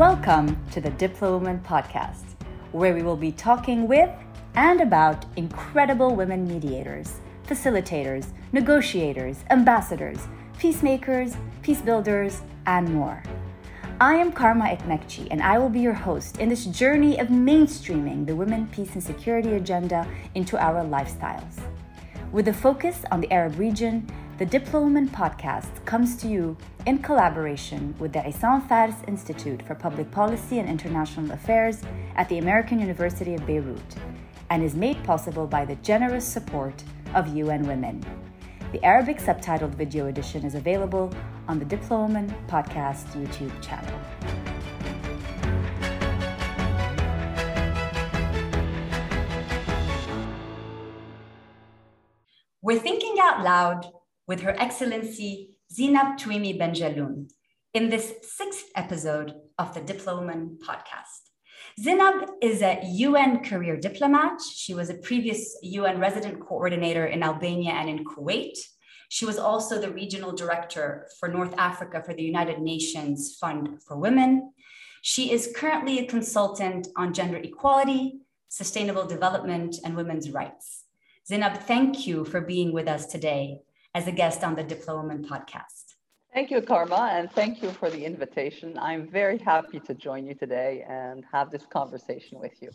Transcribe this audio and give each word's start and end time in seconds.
Welcome 0.00 0.56
to 0.70 0.80
the 0.80 0.92
Diplowoman 0.92 1.62
podcast, 1.62 2.24
where 2.72 2.94
we 2.94 3.02
will 3.02 3.18
be 3.18 3.32
talking 3.32 3.86
with 3.86 4.08
and 4.54 4.80
about 4.80 5.26
incredible 5.36 6.16
women 6.16 6.48
mediators, 6.48 7.20
facilitators, 7.46 8.28
negotiators, 8.52 9.44
ambassadors, 9.50 10.26
peacemakers, 10.58 11.36
peace 11.60 11.82
builders, 11.82 12.40
and 12.64 12.88
more. 12.94 13.22
I 14.00 14.14
am 14.14 14.32
Karma 14.32 14.74
Ekmekci, 14.74 15.28
and 15.30 15.42
I 15.42 15.58
will 15.58 15.68
be 15.68 15.80
your 15.80 15.92
host 15.92 16.38
in 16.38 16.48
this 16.48 16.64
journey 16.64 17.18
of 17.18 17.28
mainstreaming 17.28 18.24
the 18.24 18.34
women, 18.34 18.68
peace, 18.72 18.94
and 18.94 19.04
security 19.04 19.52
agenda 19.52 20.08
into 20.34 20.56
our 20.58 20.82
lifestyles. 20.82 21.60
With 22.32 22.48
a 22.48 22.54
focus 22.54 23.02
on 23.12 23.20
the 23.20 23.30
Arab 23.30 23.58
region, 23.58 24.10
the 24.40 24.46
Diplowoman 24.46 25.06
podcast 25.06 25.84
comes 25.84 26.16
to 26.16 26.26
you 26.26 26.56
in 26.86 26.96
collaboration 26.96 27.94
with 27.98 28.14
the 28.14 28.20
Issam 28.20 28.66
Fares 28.66 28.94
Institute 29.06 29.60
for 29.66 29.74
Public 29.74 30.10
Policy 30.10 30.58
and 30.58 30.66
International 30.66 31.30
Affairs 31.32 31.82
at 32.16 32.26
the 32.30 32.38
American 32.38 32.80
University 32.80 33.34
of 33.34 33.46
Beirut 33.46 33.94
and 34.48 34.62
is 34.62 34.74
made 34.74 35.04
possible 35.04 35.46
by 35.46 35.66
the 35.66 35.74
generous 35.82 36.24
support 36.24 36.82
of 37.14 37.36
UN 37.36 37.66
Women. 37.66 38.02
The 38.72 38.82
Arabic 38.82 39.18
subtitled 39.18 39.74
video 39.74 40.06
edition 40.06 40.46
is 40.46 40.54
available 40.54 41.12
on 41.46 41.58
the 41.58 41.66
Diplowoman 41.66 42.32
podcast 42.48 43.08
YouTube 43.12 43.52
channel. 43.60 44.00
We're 52.62 52.78
thinking 52.78 53.16
out 53.20 53.44
loud 53.44 53.99
with 54.30 54.42
Her 54.42 54.54
Excellency 54.60 55.58
Zineb 55.76 56.16
Touimi-Benjelloun 56.16 57.28
in 57.74 57.90
this 57.90 58.14
sixth 58.22 58.66
episode 58.76 59.34
of 59.58 59.74
the 59.74 59.80
Diplowoman 59.80 60.56
podcast. 60.58 61.22
Zineb 61.84 62.28
is 62.40 62.62
a 62.62 62.78
UN 62.84 63.42
career 63.42 63.76
diplomat. 63.76 64.40
She 64.40 64.72
was 64.72 64.88
a 64.88 64.94
previous 65.08 65.58
UN 65.62 65.98
resident 65.98 66.38
coordinator 66.38 67.06
in 67.06 67.24
Albania 67.24 67.72
and 67.72 67.90
in 67.90 68.04
Kuwait. 68.04 68.56
She 69.08 69.26
was 69.26 69.36
also 69.36 69.80
the 69.80 69.90
regional 69.90 70.30
director 70.30 71.08
for 71.18 71.28
North 71.28 71.54
Africa 71.58 72.00
for 72.00 72.14
the 72.14 72.22
United 72.22 72.60
Nations 72.60 73.36
Fund 73.40 73.82
for 73.82 73.96
Women. 73.96 74.52
She 75.02 75.32
is 75.32 75.52
currently 75.56 75.98
a 75.98 76.06
consultant 76.06 76.86
on 76.96 77.14
gender 77.14 77.38
equality, 77.38 78.20
sustainable 78.48 79.06
development, 79.08 79.78
and 79.84 79.96
women's 79.96 80.30
rights. 80.30 80.84
Zineb, 81.28 81.64
thank 81.64 82.06
you 82.06 82.24
for 82.24 82.40
being 82.40 82.72
with 82.72 82.86
us 82.86 83.06
today 83.06 83.58
as 83.94 84.06
a 84.06 84.12
guest 84.12 84.44
on 84.44 84.54
the 84.54 84.64
Diplowoman 84.64 85.26
podcast. 85.26 85.94
Thank 86.32 86.50
you, 86.52 86.62
Karma, 86.62 87.10
and 87.12 87.30
thank 87.32 87.60
you 87.60 87.70
for 87.70 87.90
the 87.90 88.04
invitation. 88.04 88.78
I'm 88.78 89.10
very 89.10 89.38
happy 89.38 89.80
to 89.80 89.94
join 89.94 90.26
you 90.26 90.34
today 90.34 90.84
and 90.88 91.24
have 91.32 91.50
this 91.50 91.66
conversation 91.66 92.38
with 92.38 92.52
you. 92.60 92.70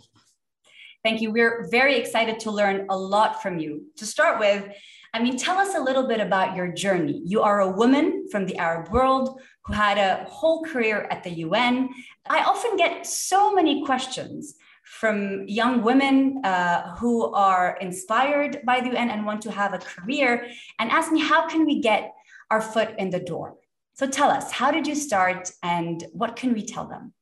Thank 1.05 1.21
you. 1.21 1.31
We're 1.31 1.69
very 1.69 1.95
excited 1.95 2.39
to 2.41 2.51
learn 2.51 2.87
a 2.89 2.97
lot 2.97 3.41
from 3.41 3.59
you. 3.59 3.85
To 3.97 4.05
start 4.05 4.39
with, 4.39 4.67
I 5.13 5.21
mean, 5.21 5.37
tell 5.37 5.57
us 5.57 5.75
a 5.75 5.79
little 5.79 6.05
bit 6.05 6.19
about 6.19 6.55
your 6.55 6.67
journey. 6.67 7.21
You 7.23 7.43
are 7.43 7.61
a 7.61 7.71
woman 7.71 8.27
from 8.29 8.45
the 8.45 8.57
Arab 8.57 8.91
world 8.91 9.39
who 9.65 9.73
had 9.73 9.97
a 9.97 10.25
whole 10.25 10.63
career 10.63 11.07
at 11.09 11.23
the 11.23 11.29
UN. 11.29 11.89
I 12.27 12.43
often 12.43 12.75
get 12.75 13.05
so 13.05 13.53
many 13.53 13.85
questions 13.85 14.55
from 14.85 15.43
young 15.47 15.81
women 15.81 16.39
uh, 16.45 16.95
who 16.97 17.33
are 17.33 17.75
inspired 17.81 18.61
by 18.65 18.79
the 18.79 18.89
UN 18.89 19.09
and 19.09 19.25
want 19.25 19.41
to 19.41 19.51
have 19.51 19.73
a 19.73 19.79
career 19.79 20.47
and 20.79 20.91
ask 20.91 21.11
me, 21.11 21.19
how 21.19 21.47
can 21.47 21.65
we 21.65 21.81
get 21.81 22.13
our 22.51 22.61
foot 22.61 22.93
in 22.99 23.09
the 23.09 23.19
door? 23.19 23.55
So 23.93 24.07
tell 24.07 24.29
us, 24.29 24.51
how 24.51 24.71
did 24.71 24.85
you 24.85 24.93
start 24.93 25.51
and 25.63 26.05
what 26.13 26.35
can 26.35 26.53
we 26.53 26.63
tell 26.63 26.85
them? 26.87 27.13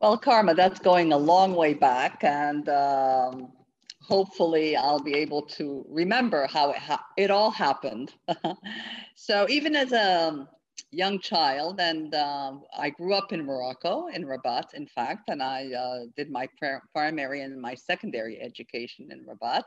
Well, 0.00 0.16
Karma, 0.16 0.54
that's 0.54 0.80
going 0.80 1.12
a 1.12 1.18
long 1.18 1.54
way 1.54 1.74
back. 1.74 2.24
And 2.24 2.68
um, 2.70 3.52
hopefully 4.00 4.74
I'll 4.74 5.02
be 5.02 5.14
able 5.14 5.42
to 5.58 5.84
remember 5.88 6.46
how 6.46 6.70
it, 6.70 6.78
ha- 6.78 7.04
it 7.18 7.30
all 7.30 7.50
happened. 7.50 8.14
so 9.14 9.46
even 9.50 9.76
as 9.76 9.92
a 9.92 10.48
young 10.90 11.18
child, 11.20 11.80
and 11.80 12.14
uh, 12.14 12.52
I 12.76 12.90
grew 12.90 13.14
up 13.14 13.32
in 13.32 13.44
Morocco, 13.44 14.06
in 14.08 14.24
Rabat, 14.24 14.74
in 14.74 14.86
fact, 14.86 15.28
and 15.28 15.42
I 15.42 15.72
uh, 15.72 16.06
did 16.16 16.30
my 16.30 16.48
primary 16.92 17.42
and 17.42 17.60
my 17.60 17.74
secondary 17.74 18.40
education 18.40 19.10
in 19.10 19.24
Rabat. 19.26 19.64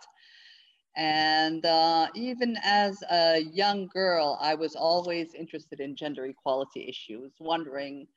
And 0.96 1.66
uh, 1.66 2.08
even 2.16 2.58
as 2.64 3.02
a 3.12 3.40
young 3.42 3.88
girl, 3.88 4.38
I 4.42 4.56
was 4.56 4.76
always 4.76 5.34
interested 5.34 5.80
in 5.80 5.96
gender 5.96 6.26
equality 6.26 6.88
issues, 6.90 7.34
wondering 7.40 8.08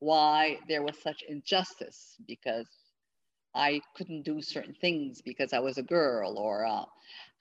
why 0.00 0.58
there 0.68 0.82
was 0.82 0.98
such 1.00 1.22
injustice 1.28 2.16
because 2.26 2.66
I 3.54 3.80
couldn't 3.96 4.22
do 4.22 4.40
certain 4.42 4.74
things 4.74 5.20
because 5.22 5.52
I 5.52 5.60
was 5.60 5.78
a 5.78 5.82
girl 5.82 6.38
or, 6.38 6.64
uh, 6.64 6.84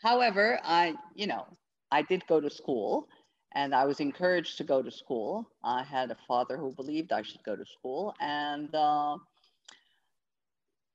however, 0.02 0.60
I, 0.64 0.96
you 1.16 1.28
know, 1.28 1.46
I 1.92 2.02
did 2.04 2.26
go 2.28 2.40
to 2.40 2.50
school 2.50 3.08
and 3.54 3.74
I 3.74 3.86
was 3.86 4.00
encouraged 4.00 4.58
to 4.58 4.64
go 4.64 4.82
to 4.82 4.92
school. 4.92 5.50
I 5.64 5.84
had 5.84 6.12
a 6.12 6.18
father 6.28 6.58
who 6.58 6.72
believed 6.74 7.12
I 7.12 7.24
should 7.24 7.44
go 7.44 7.56
to 7.56 7.66
school 7.66 8.14
and, 8.20 8.74
uh, 8.76 9.18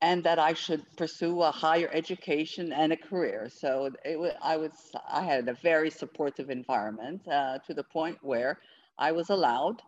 and 0.01 0.23
that 0.25 0.39
I 0.39 0.53
should 0.55 0.85
pursue 0.97 1.43
a 1.43 1.51
higher 1.51 1.91
education 1.93 2.73
and 2.73 2.93
a 2.93 2.97
career. 2.97 3.49
So 3.49 3.91
it 4.05 4.19
was, 4.19 4.33
I 4.43 4.57
was, 4.57 4.73
I 5.09 5.23
had 5.25 5.49
a 5.49 5.55
very 5.55 5.91
supportive 5.91 6.51
environment 6.51 7.27
uh, 7.27 7.59
to 7.67 7.75
the 7.75 7.85
point 7.85 8.19
where 8.23 8.61
I 8.99 9.13
was 9.13 9.31
allowed 9.31 9.83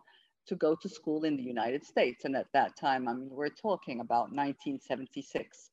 to 0.47 0.55
go 0.55 0.75
to 0.75 0.89
school 0.89 1.23
in 1.23 1.37
the 1.37 1.43
United 1.43 1.85
States. 1.85 2.25
And 2.25 2.35
at 2.35 2.51
that 2.53 2.75
time, 2.75 3.07
I 3.07 3.13
mean, 3.13 3.29
we're 3.31 3.49
talking 3.49 3.99
about 3.99 4.31
1976. 4.33 5.69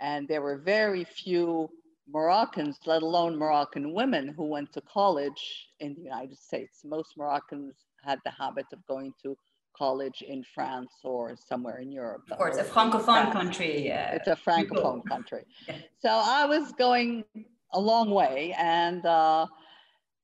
And 0.00 0.26
there 0.28 0.42
were 0.42 0.58
very 0.58 1.04
few 1.04 1.70
Moroccans, 2.08 2.78
let 2.86 3.02
alone 3.02 3.36
Moroccan 3.36 3.92
women, 3.92 4.28
who 4.28 4.44
went 4.44 4.72
to 4.72 4.80
college 4.82 5.68
in 5.80 5.94
the 5.94 6.02
United 6.02 6.38
States. 6.38 6.82
Most 6.84 7.14
Moroccans 7.16 7.74
had 8.04 8.18
the 8.24 8.30
habit 8.30 8.66
of 8.72 8.84
going 8.86 9.12
to 9.22 9.36
college 9.76 10.22
in 10.26 10.44
France 10.54 10.92
or 11.04 11.36
somewhere 11.36 11.78
in 11.78 11.92
Europe. 11.92 12.22
Of 12.30 12.38
course, 12.38 12.56
a 12.56 12.64
francophone 12.64 13.32
country. 13.32 13.88
it's 13.88 14.28
a 14.28 14.36
francophone 14.36 15.02
country. 15.08 15.44
Yeah. 15.68 15.76
So 16.00 16.10
I 16.10 16.46
was 16.46 16.72
going 16.72 17.24
a 17.72 17.80
long 17.80 18.10
way, 18.10 18.54
and 18.56 19.04
uh, 19.04 19.46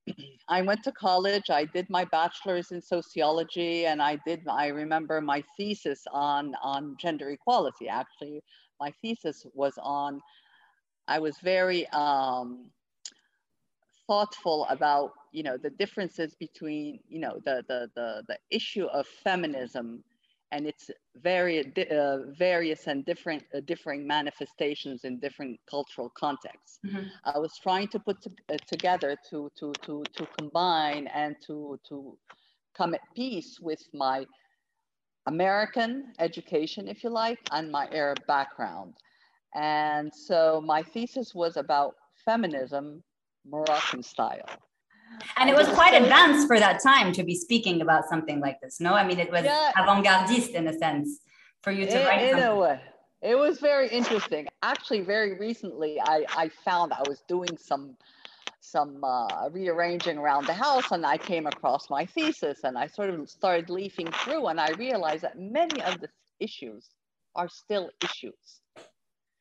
I 0.49 0.63
went 0.63 0.83
to 0.85 0.93
college. 0.93 1.51
I 1.51 1.65
did 1.65 1.91
my 1.91 2.05
bachelor's 2.05 2.71
in 2.71 2.81
sociology, 2.81 3.87
and 3.87 4.01
I 4.01 4.19
did. 4.25 4.43
I 4.49 4.69
remember 4.69 5.21
my 5.21 5.43
thesis 5.57 6.05
on 6.13 6.55
on 6.63 6.97
gender 7.01 7.31
equality. 7.31 7.89
Actually, 7.89 8.43
my 8.81 8.93
thesis 9.03 9.45
was 9.55 9.75
on. 9.83 10.21
I 11.15 11.19
was 11.19 11.37
very 11.43 11.87
um, 11.89 12.71
thoughtful 14.07 14.67
about 14.71 15.13
you 15.31 15.43
know 15.43 15.57
the 15.67 15.73
differences 15.83 16.35
between 16.47 17.01
you 17.09 17.21
know 17.25 17.35
the 17.45 17.57
the 17.69 17.81
the, 17.97 18.09
the 18.29 18.39
issue 18.51 18.87
of 18.99 19.07
feminism 19.23 20.03
and 20.53 20.67
its 20.67 20.91
very, 21.17 21.57
uh, 21.91 22.19
various 22.39 22.87
and 22.87 23.07
different 23.07 23.43
uh, 23.55 23.61
differing 23.65 24.07
manifestations 24.07 25.05
in 25.05 25.19
different 25.19 25.59
cultural 25.69 26.11
contexts. 26.11 26.79
Mm-hmm. 26.85 27.07
I 27.25 27.39
was 27.39 27.55
trying 27.63 27.89
to 27.89 27.99
put 27.99 28.21
to, 28.21 28.31
uh, 28.53 28.59
together 28.67 29.17
to, 29.31 29.51
to, 29.59 29.73
to, 29.87 30.05
to 30.17 30.27
combine 30.39 31.07
and 31.07 31.37
to, 31.47 31.81
to 31.89 32.19
come 32.77 32.93
at 32.93 33.01
peace 33.17 33.59
with 33.61 33.83
my 33.95 34.27
American 35.27 36.13
education, 36.19 36.87
if 36.87 37.03
you 37.03 37.09
like, 37.09 37.39
and 37.51 37.73
my 37.73 37.89
Arab 37.91 38.19
background. 38.27 38.93
And 39.55 40.13
so 40.15 40.63
my 40.65 40.83
thesis 40.83 41.35
was 41.35 41.57
about 41.57 41.95
feminism, 42.25 43.03
Moroccan 43.47 44.03
style. 44.03 44.49
And 45.37 45.51
it 45.51 45.57
was 45.57 45.69
quite 45.69 45.95
advanced 45.95 46.47
for 46.47 46.59
that 46.59 46.83
time 46.83 47.13
to 47.13 47.23
be 47.23 47.35
speaking 47.35 47.83
about 47.83 48.09
something 48.09 48.41
like 48.41 48.61
this 48.63 48.81
no? 48.81 48.95
I 48.95 49.07
mean 49.07 49.19
it 49.19 49.31
was 49.31 49.45
yeah. 49.45 49.71
avant-gardist 49.77 50.51
in 50.51 50.67
a 50.69 50.73
sense 50.73 51.21
for 51.61 51.71
you 51.71 51.85
to 51.87 52.01
in, 52.01 52.07
write 52.07 52.23
in 52.23 52.39
a 52.39 52.57
way. 52.57 52.81
It 53.21 53.37
was 53.37 53.61
very 53.61 53.89
interesting. 53.89 54.49
Actually 54.63 55.03
very 55.03 55.39
recently 55.39 56.01
i 56.01 56.25
i 56.37 56.49
found 56.49 56.93
i 56.95 57.03
was 57.07 57.23
doing 57.29 57.57
some 57.59 57.97
some 58.61 59.03
uh, 59.03 59.51
rearranging 59.51 60.17
around 60.17 60.47
the 60.47 60.55
house 60.55 60.93
and 60.93 61.05
i 61.05 61.19
came 61.19 61.47
across 61.47 61.91
my 61.91 62.07
thesis 62.07 62.61
and 62.65 62.79
i 62.79 62.87
sort 62.87 63.11
of 63.11 63.29
started 63.29 63.69
leafing 63.69 64.11
through 64.13 64.47
and 64.47 64.61
i 64.61 64.71
realized 64.79 65.23
that 65.23 65.39
many 65.39 65.83
of 65.83 66.01
the 66.01 66.09
issues 66.39 66.89
are 67.35 67.49
still 67.49 67.91
issues 68.03 68.62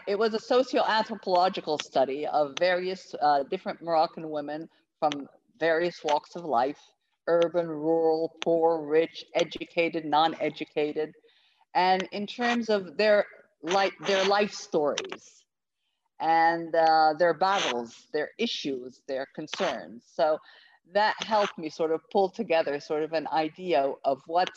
it 0.07 0.17
was 0.17 0.33
a 0.33 0.39
socio-anthropological 0.39 1.79
study 1.79 2.25
of 2.27 2.53
various 2.59 3.15
uh, 3.21 3.43
different 3.43 3.81
moroccan 3.81 4.29
women 4.29 4.69
from 4.99 5.27
various 5.59 6.03
walks 6.03 6.35
of 6.35 6.43
life 6.43 6.79
urban, 7.27 7.67
rural, 7.67 8.35
poor, 8.41 8.81
rich, 8.81 9.25
educated, 9.35 10.05
non 10.05 10.35
educated. 10.39 11.13
And 11.73 12.07
in 12.11 12.27
terms 12.27 12.69
of 12.69 12.97
their, 12.97 13.25
life, 13.63 13.93
their 14.05 14.25
life 14.25 14.53
stories 14.53 15.43
and 16.19 16.75
uh, 16.75 17.13
their 17.17 17.33
battles, 17.33 18.07
their 18.13 18.29
issues, 18.37 19.01
their 19.07 19.27
concerns. 19.33 20.03
So 20.13 20.37
that 20.93 21.15
helped 21.23 21.57
me 21.57 21.69
sort 21.69 21.91
of 21.91 22.01
pull 22.11 22.29
together 22.29 22.79
sort 22.79 23.03
of 23.03 23.13
an 23.13 23.27
idea 23.31 23.93
of 24.03 24.21
what 24.27 24.49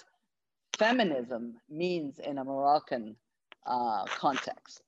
feminism 0.76 1.54
means 1.70 2.18
in 2.18 2.38
a 2.38 2.44
Moroccan 2.44 3.14
uh, 3.66 4.04
context. 4.06 4.82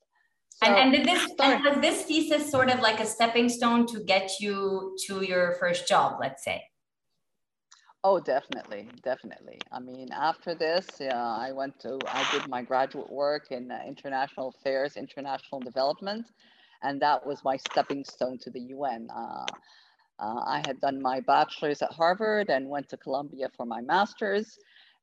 So, 0.56 0.66
and, 0.66 0.76
and 0.76 0.92
did 0.92 1.04
this 1.06 1.30
and 1.38 1.62
was 1.64 1.76
this 1.82 2.04
thesis 2.04 2.50
sort 2.50 2.70
of 2.70 2.80
like 2.80 2.98
a 2.98 3.04
stepping 3.04 3.50
stone 3.50 3.86
to 3.88 4.00
get 4.00 4.40
you 4.40 4.96
to 5.06 5.22
your 5.22 5.52
first 5.60 5.86
job, 5.86 6.16
let's 6.18 6.42
say? 6.42 6.62
Oh, 8.02 8.20
definitely, 8.20 8.88
definitely. 9.02 9.58
I 9.70 9.80
mean, 9.80 10.08
after 10.12 10.54
this, 10.54 10.86
yeah, 10.98 11.22
I 11.22 11.52
went 11.52 11.78
to, 11.80 11.98
I 12.08 12.26
did 12.32 12.48
my 12.48 12.62
graduate 12.62 13.10
work 13.10 13.50
in 13.50 13.70
uh, 13.70 13.80
international 13.86 14.54
affairs, 14.56 14.96
international 14.96 15.60
development, 15.60 16.26
and 16.82 17.02
that 17.02 17.26
was 17.26 17.44
my 17.44 17.58
stepping 17.58 18.02
stone 18.04 18.38
to 18.38 18.50
the 18.50 18.60
UN. 18.60 19.08
Uh, 19.14 19.44
uh, 20.18 20.40
I 20.46 20.62
had 20.66 20.80
done 20.80 21.02
my 21.02 21.20
bachelor's 21.20 21.82
at 21.82 21.92
Harvard 21.92 22.48
and 22.48 22.68
went 22.68 22.88
to 22.90 22.96
Columbia 22.96 23.50
for 23.54 23.66
my 23.66 23.82
master's. 23.82 24.56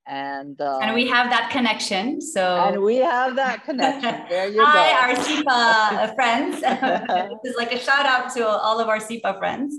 And 0.06 0.60
uh, 0.60 0.80
and 0.82 0.94
we 0.94 1.08
have 1.08 1.30
that 1.30 1.50
connection. 1.50 2.20
So 2.20 2.58
and 2.58 2.82
we 2.82 2.98
have 2.98 3.36
that 3.38 3.64
connection. 3.64 4.26
There 4.30 4.50
you 4.50 4.64
Hi, 4.64 4.92
go. 4.92 5.14
our 5.14 5.24
SIPA 5.24 6.16
friends. 6.16 6.62
this 7.44 7.52
is 7.52 7.58
like 7.58 7.72
a 7.72 7.80
shout 7.80 8.06
out 8.06 8.34
to 8.36 8.46
all 8.46 8.80
of 8.80 8.90
our 8.90 9.00
SIPA 9.00 9.38
friends. 9.40 9.76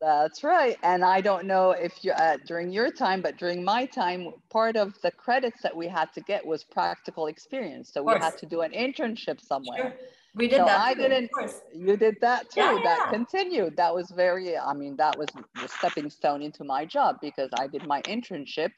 That's 0.00 0.44
right. 0.44 0.78
And 0.84 1.04
I 1.04 1.20
don't 1.20 1.46
know 1.46 1.72
if 1.72 2.04
you 2.04 2.12
uh, 2.12 2.36
during 2.46 2.70
your 2.70 2.90
time, 2.92 3.20
but 3.20 3.36
during 3.36 3.64
my 3.64 3.84
time, 3.84 4.32
part 4.48 4.76
of 4.76 4.94
the 5.02 5.10
credits 5.10 5.60
that 5.62 5.76
we 5.76 5.88
had 5.88 6.12
to 6.12 6.20
get 6.20 6.46
was 6.46 6.62
practical 6.62 7.26
experience. 7.26 7.92
So 7.92 8.04
we 8.04 8.12
had 8.12 8.38
to 8.38 8.46
do 8.46 8.60
an 8.60 8.70
internship 8.70 9.40
somewhere. 9.40 9.78
Sure. 9.78 9.94
We 10.36 10.46
did 10.46 10.58
so 10.58 10.66
that. 10.66 10.80
I 10.80 10.94
too, 10.94 11.00
didn't. 11.02 11.30
You 11.74 11.96
did 11.96 12.16
that 12.20 12.48
too. 12.50 12.60
Yeah, 12.60 12.78
that 12.84 12.98
yeah. 13.06 13.10
continued. 13.10 13.76
That 13.76 13.92
was 13.92 14.10
very. 14.10 14.56
I 14.56 14.72
mean, 14.72 14.94
that 14.98 15.18
was 15.18 15.26
the 15.60 15.66
stepping 15.66 16.10
stone 16.10 16.42
into 16.42 16.62
my 16.62 16.84
job 16.84 17.16
because 17.20 17.50
I 17.58 17.66
did 17.66 17.84
my 17.84 18.00
internship 18.02 18.70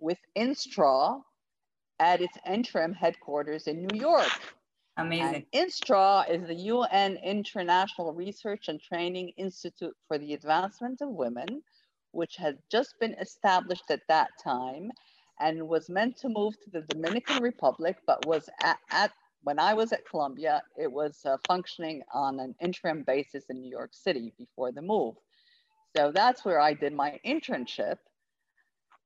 with 0.00 0.18
INSTRAW 0.36 1.22
at 2.00 2.20
its 2.20 2.36
interim 2.46 2.92
headquarters 2.92 3.66
in 3.66 3.86
New 3.86 3.98
York. 3.98 4.30
Amazing. 4.96 5.46
And 5.52 5.66
INSTRAW 5.66 6.30
is 6.30 6.46
the 6.46 6.54
UN 6.54 7.16
International 7.16 8.12
Research 8.12 8.68
and 8.68 8.80
Training 8.80 9.30
Institute 9.36 9.96
for 10.06 10.18
the 10.18 10.34
Advancement 10.34 11.00
of 11.00 11.08
Women, 11.08 11.62
which 12.12 12.36
had 12.36 12.58
just 12.70 12.94
been 13.00 13.14
established 13.14 13.90
at 13.90 14.02
that 14.08 14.28
time 14.42 14.90
and 15.40 15.66
was 15.68 15.88
meant 15.88 16.16
to 16.18 16.28
move 16.28 16.54
to 16.62 16.70
the 16.70 16.82
Dominican 16.82 17.42
Republic, 17.42 17.96
but 18.06 18.24
was 18.26 18.48
at, 18.62 18.78
at 18.90 19.10
when 19.42 19.58
I 19.58 19.74
was 19.74 19.92
at 19.92 20.08
Columbia, 20.08 20.62
it 20.76 20.90
was 20.90 21.20
uh, 21.24 21.36
functioning 21.46 22.02
on 22.12 22.40
an 22.40 22.54
interim 22.60 23.02
basis 23.02 23.44
in 23.50 23.60
New 23.60 23.70
York 23.70 23.90
City 23.92 24.32
before 24.38 24.72
the 24.72 24.80
move. 24.80 25.16
So 25.96 26.10
that's 26.12 26.44
where 26.44 26.60
I 26.60 26.72
did 26.72 26.92
my 26.92 27.20
internship. 27.26 27.98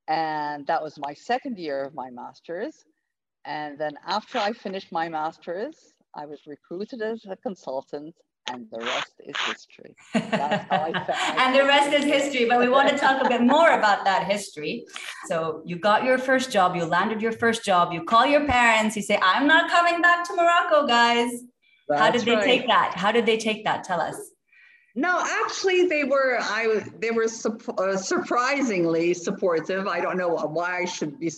And 0.08 0.66
that 0.66 0.82
was 0.82 0.98
my 0.98 1.14
second 1.14 1.58
year 1.58 1.84
of 1.84 1.94
my 1.94 2.10
master's. 2.10 2.84
And 3.44 3.78
then 3.78 3.94
after 4.06 4.38
I 4.38 4.52
finished 4.52 4.90
my 4.90 5.08
master's, 5.08 5.94
I 6.14 6.26
was 6.26 6.40
recruited 6.46 7.02
as 7.02 7.24
a 7.28 7.36
consultant 7.36 8.14
and 8.50 8.66
the 8.70 8.78
rest 8.78 9.12
is 9.26 9.36
history. 9.46 9.94
and 10.14 11.54
the 11.54 11.64
rest 11.64 11.92
is 11.92 12.04
history, 12.04 12.46
but 12.46 12.58
we 12.58 12.68
want 12.68 12.88
to 12.88 12.96
talk 12.96 13.24
a 13.24 13.28
bit 13.28 13.42
more 13.42 13.70
about 13.72 14.04
that 14.04 14.24
history. 14.24 14.86
So 15.26 15.62
you 15.66 15.76
got 15.76 16.04
your 16.04 16.18
first 16.18 16.50
job, 16.50 16.74
you 16.74 16.84
landed 16.84 17.20
your 17.20 17.32
first 17.32 17.64
job, 17.64 17.92
you 17.92 18.04
call 18.04 18.26
your 18.26 18.46
parents, 18.46 18.96
you 18.96 19.02
say, 19.02 19.18
I'm 19.22 19.46
not 19.46 19.70
coming 19.70 20.00
back 20.00 20.26
to 20.28 20.34
Morocco, 20.34 20.86
guys. 20.86 21.30
That's 21.88 22.00
How 22.00 22.10
did 22.10 22.22
they 22.22 22.36
right. 22.36 22.44
take 22.44 22.66
that? 22.66 22.94
How 22.94 23.12
did 23.12 23.26
they 23.26 23.36
take 23.36 23.64
that? 23.64 23.84
Tell 23.84 24.00
us. 24.00 24.16
No, 24.98 25.22
actually, 25.24 25.86
they 25.86 26.02
were. 26.02 26.38
I 26.40 26.82
they 26.98 27.12
were 27.12 27.26
uh, 27.26 27.96
surprisingly 27.96 29.14
supportive. 29.14 29.86
I 29.86 30.00
don't 30.00 30.18
know 30.18 30.30
why 30.30 30.78
I 30.78 30.86
should 30.86 31.20
be 31.20 31.30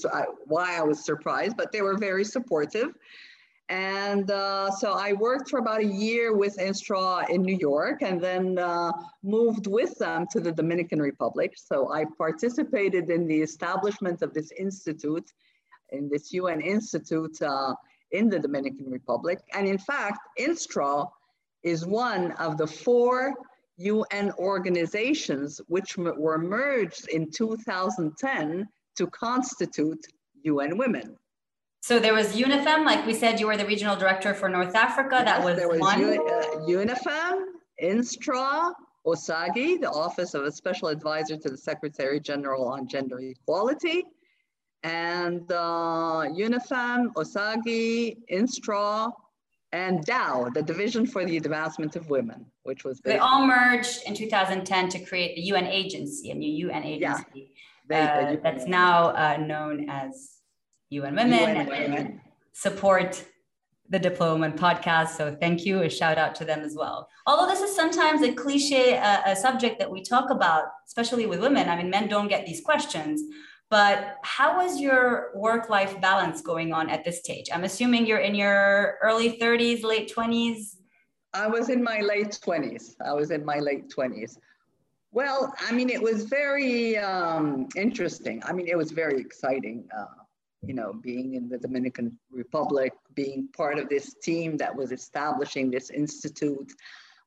why 0.47 0.79
I 0.79 0.81
was 0.81 1.05
surprised, 1.05 1.59
but 1.59 1.71
they 1.71 1.83
were 1.83 1.99
very 1.99 2.25
supportive. 2.25 2.89
And 3.69 4.31
uh, 4.31 4.71
so 4.71 4.93
I 4.93 5.13
worked 5.13 5.51
for 5.51 5.59
about 5.59 5.81
a 5.81 5.93
year 6.07 6.35
with 6.35 6.57
INSTRAW 6.57 7.29
in 7.29 7.43
New 7.43 7.59
York, 7.61 8.01
and 8.01 8.19
then 8.19 8.59
uh, 8.59 8.93
moved 9.23 9.67
with 9.67 9.95
them 9.99 10.27
to 10.31 10.41
the 10.41 10.53
Dominican 10.53 11.03
Republic. 11.03 11.53
So 11.57 11.93
I 11.93 12.07
participated 12.17 13.11
in 13.11 13.27
the 13.27 13.43
establishment 13.43 14.23
of 14.23 14.33
this 14.33 14.53
institute, 14.53 15.31
in 15.91 16.09
this 16.09 16.33
UN 16.33 16.63
institute 16.63 17.43
uh, 17.43 17.75
in 18.11 18.31
the 18.31 18.39
Dominican 18.39 18.91
Republic. 18.91 19.39
And 19.53 19.69
in 19.69 19.77
fact, 19.77 20.21
INSTRAW 20.39 21.11
is 21.63 21.85
one 21.85 22.33
of 22.33 22.57
the 22.57 22.67
four 22.67 23.35
UN 23.81 24.33
organizations 24.39 25.61
which 25.69 25.97
were 25.97 26.39
merged 26.39 27.09
in 27.09 27.31
2010 27.31 28.69
to 28.97 29.07
constitute 29.09 30.07
UN 30.43 30.77
Women. 30.77 31.17
So 31.83 31.99
there 31.99 32.13
was 32.13 32.37
UNIFEM, 32.37 32.85
like 32.85 33.07
we 33.07 33.15
said, 33.15 33.41
you 33.41 33.47
were 33.47 33.57
the 33.57 33.65
regional 33.65 33.97
director 33.97 34.35
for 34.35 34.51
North 34.51 34.75
Africa. 34.75 35.17
Yes, 35.17 35.25
that 35.25 35.45
was, 35.45 35.57
there 35.57 35.69
was 35.69 35.81
one. 35.81 35.99
U- 35.99 36.29
uh, 36.29 36.67
UNIFEM, 36.67 37.45
INSTRAW, 37.83 38.75
OSAGI, 39.07 39.81
the 39.81 39.91
Office 39.91 40.35
of 40.35 40.45
a 40.45 40.53
Special 40.53 40.89
Advisor 40.89 41.39
to 41.39 41.49
the 41.49 41.57
Secretary 41.57 42.21
General 42.21 42.69
on 42.69 42.87
Gender 42.87 43.19
Equality, 43.19 44.05
and 44.83 45.51
uh, 45.51 46.27
UNIFEM, 46.29 47.15
OSAGI, 47.15 48.19
INSTRAW, 48.31 49.11
and 49.73 50.05
DAO, 50.05 50.53
the 50.53 50.63
Division 50.63 51.07
for 51.07 51.25
the 51.25 51.37
Advancement 51.37 51.97
of 51.97 52.11
Women, 52.11 52.47
which 52.65 52.85
was 52.85 53.01
they 53.01 53.19
all 53.19 53.47
merged 53.47 54.01
in 54.07 54.15
2010 54.15 54.89
to 54.91 54.99
create 55.05 55.37
the 55.37 55.43
UN 55.43 55.67
agency, 55.67 56.31
a 56.31 56.35
new 56.35 56.69
UN 56.69 56.83
agency 56.83 57.53
yeah, 57.89 58.31
they, 58.31 58.35
uh, 58.35 58.37
that's 58.43 58.67
now 58.67 59.09
uh, 59.11 59.37
known 59.37 59.89
as 59.89 60.39
UN 60.91 61.17
Women. 61.17 61.39
UN 61.39 61.67
Women. 61.67 62.21
Support 62.53 63.25
the 63.89 63.99
Diplo 63.99 64.33
Woman 64.33 64.53
podcast. 64.53 65.11
So 65.11 65.37
thank 65.41 65.67
you. 65.67 65.83
A 65.83 65.91
shout 65.91 66.17
out 66.17 66.35
to 66.37 66.45
them 66.45 66.61
as 66.61 66.77
well. 66.77 67.09
Although 67.27 67.47
this 67.47 67.61
is 67.61 67.75
sometimes 67.75 68.23
a 68.23 68.33
cliche, 68.33 68.99
uh, 68.99 69.21
a 69.27 69.37
subject 69.37 69.79
that 69.81 69.91
we 69.91 70.03
talk 70.03 70.31
about, 70.31 70.65
especially 70.87 71.27
with 71.27 71.41
women. 71.41 71.69
I 71.69 71.77
mean, 71.77 71.91
men 71.91 72.09
don't 72.09 72.29
get 72.29 72.47
these 72.47 72.61
questions. 72.61 73.23
But 73.71 74.17
how 74.23 74.61
is 74.61 74.81
your 74.81 75.31
work 75.35 75.71
life 75.71 76.01
balance 76.01 76.43
going 76.43 76.73
on 76.73 76.91
at 76.91 77.05
this 77.05 77.21
stage? 77.21 77.49
I'm 77.55 77.63
assuming 77.63 78.05
you're 78.05 78.19
in 78.19 78.35
your 78.35 78.99
early 79.01 79.39
30s, 79.39 79.85
late 79.85 80.13
20s. 80.13 80.77
I 81.33 81.47
was 81.47 81.69
in 81.69 81.83
my 81.83 82.01
late 82.01 82.37
20s. 82.45 82.97
I 83.05 83.13
was 83.13 83.31
in 83.31 83.45
my 83.45 83.61
late 83.61 83.89
20s. 83.89 84.37
Well, 85.13 85.55
I 85.61 85.71
mean, 85.71 85.89
it 85.89 86.03
was 86.03 86.25
very 86.25 86.99
um, 86.99 87.69
interesting. 87.77 88.43
I 88.45 88.53
mean, 88.53 88.67
it 88.67 88.77
was 88.77 88.91
very 88.91 89.21
exciting, 89.21 89.89
uh, 89.97 90.25
you 90.63 90.75
know, 90.75 90.93
being 90.93 91.35
in 91.35 91.49
the 91.49 91.59
Dominican 91.59 92.19
Republic, 92.33 92.93
being 93.15 93.49
part 93.57 93.79
of 93.79 93.89
this 93.89 94.15
team 94.15 94.57
that 94.57 94.75
was 94.75 94.91
establishing 94.91 95.71
this 95.71 95.91
institute 95.91 96.73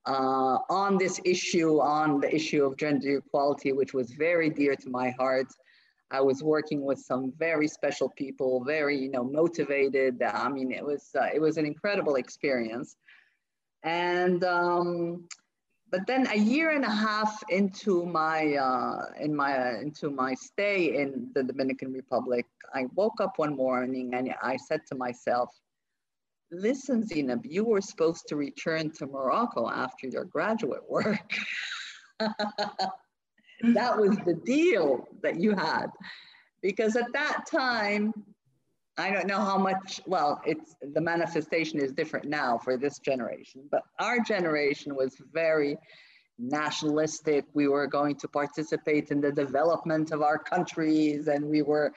uh, 0.05 0.57
on 0.69 0.97
this 0.97 1.21
issue, 1.23 1.79
on 1.79 2.19
the 2.19 2.33
issue 2.33 2.65
of 2.65 2.75
gender 2.75 3.17
equality, 3.17 3.71
which 3.71 3.93
was 3.93 4.11
very 4.11 4.49
dear 4.49 4.75
to 4.75 4.89
my 4.89 5.11
heart. 5.11 5.47
I 6.11 6.21
was 6.21 6.43
working 6.43 6.83
with 6.83 6.99
some 6.99 7.33
very 7.37 7.67
special 7.67 8.09
people, 8.09 8.63
very 8.63 8.97
you 8.97 9.09
know 9.09 9.23
motivated. 9.23 10.21
I 10.21 10.49
mean, 10.49 10.71
it 10.71 10.85
was 10.85 11.09
uh, 11.15 11.29
it 11.33 11.39
was 11.39 11.57
an 11.57 11.65
incredible 11.65 12.15
experience, 12.15 12.95
and 13.83 14.43
um, 14.43 15.27
but 15.89 16.07
then 16.07 16.27
a 16.27 16.37
year 16.37 16.71
and 16.71 16.83
a 16.85 16.89
half 16.89 17.43
into 17.49 18.05
my 18.05 18.55
uh, 18.55 19.05
in 19.19 19.35
my 19.35 19.57
uh, 19.57 19.79
into 19.79 20.09
my 20.09 20.33
stay 20.33 20.97
in 20.99 21.29
the 21.35 21.43
Dominican 21.43 21.91
Republic, 21.93 22.45
I 22.73 22.85
woke 22.95 23.21
up 23.21 23.33
one 23.37 23.55
morning 23.55 24.13
and 24.13 24.33
I 24.41 24.57
said 24.57 24.81
to 24.87 24.95
myself, 24.95 25.49
"Listen, 26.51 27.03
Zineb, 27.03 27.41
you 27.43 27.63
were 27.63 27.81
supposed 27.81 28.27
to 28.29 28.35
return 28.35 28.91
to 28.93 29.05
Morocco 29.05 29.69
after 29.69 30.07
your 30.07 30.25
graduate 30.25 30.89
work." 30.89 31.31
that 33.63 33.97
was 33.97 34.17
the 34.25 34.33
deal 34.45 35.07
that 35.21 35.39
you 35.39 35.55
had. 35.55 35.87
Because 36.61 36.95
at 36.95 37.11
that 37.13 37.45
time, 37.49 38.13
I 38.97 39.09
don't 39.09 39.27
know 39.27 39.39
how 39.39 39.57
much, 39.57 40.01
well, 40.05 40.41
it's 40.45 40.75
the 40.93 41.01
manifestation 41.01 41.79
is 41.79 41.91
different 41.91 42.27
now 42.27 42.57
for 42.57 42.77
this 42.77 42.99
generation, 42.99 43.63
but 43.71 43.81
our 43.99 44.19
generation 44.19 44.95
was 44.95 45.15
very 45.33 45.77
nationalistic. 46.37 47.45
We 47.53 47.67
were 47.67 47.87
going 47.87 48.15
to 48.17 48.27
participate 48.27 49.09
in 49.09 49.19
the 49.19 49.31
development 49.31 50.11
of 50.11 50.21
our 50.21 50.37
countries 50.37 51.27
and 51.27 51.45
we 51.45 51.61
were, 51.63 51.91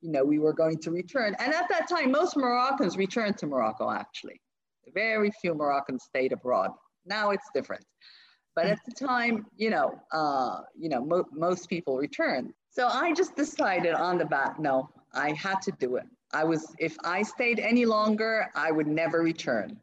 you 0.00 0.10
know, 0.10 0.24
we 0.24 0.38
were 0.38 0.52
going 0.52 0.78
to 0.78 0.90
return. 0.90 1.36
And 1.38 1.52
at 1.54 1.68
that 1.68 1.88
time, 1.88 2.10
most 2.10 2.36
Moroccans 2.36 2.96
returned 2.96 3.38
to 3.38 3.46
Morocco 3.46 3.90
actually. 3.90 4.40
Very 4.92 5.30
few 5.40 5.54
Moroccans 5.54 6.04
stayed 6.04 6.32
abroad. 6.32 6.72
Now 7.06 7.30
it's 7.30 7.48
different. 7.54 7.84
But 8.54 8.66
at 8.66 8.80
the 8.84 8.92
time, 8.92 9.46
you 9.56 9.70
know, 9.70 10.00
uh, 10.12 10.62
you 10.76 10.88
know, 10.88 11.04
mo- 11.04 11.28
most 11.32 11.68
people 11.68 11.96
returned. 11.96 12.52
So 12.70 12.86
I 12.86 13.12
just 13.12 13.36
decided 13.36 13.94
on 13.94 14.18
the 14.18 14.24
bat, 14.24 14.58
no, 14.58 14.90
I 15.14 15.32
had 15.32 15.62
to 15.62 15.72
do 15.72 15.96
it. 15.96 16.04
I 16.32 16.44
was, 16.44 16.74
if 16.78 16.96
I 17.04 17.22
stayed 17.22 17.58
any 17.58 17.84
longer, 17.84 18.50
I 18.54 18.70
would 18.70 18.86
never 18.86 19.22
return. 19.22 19.78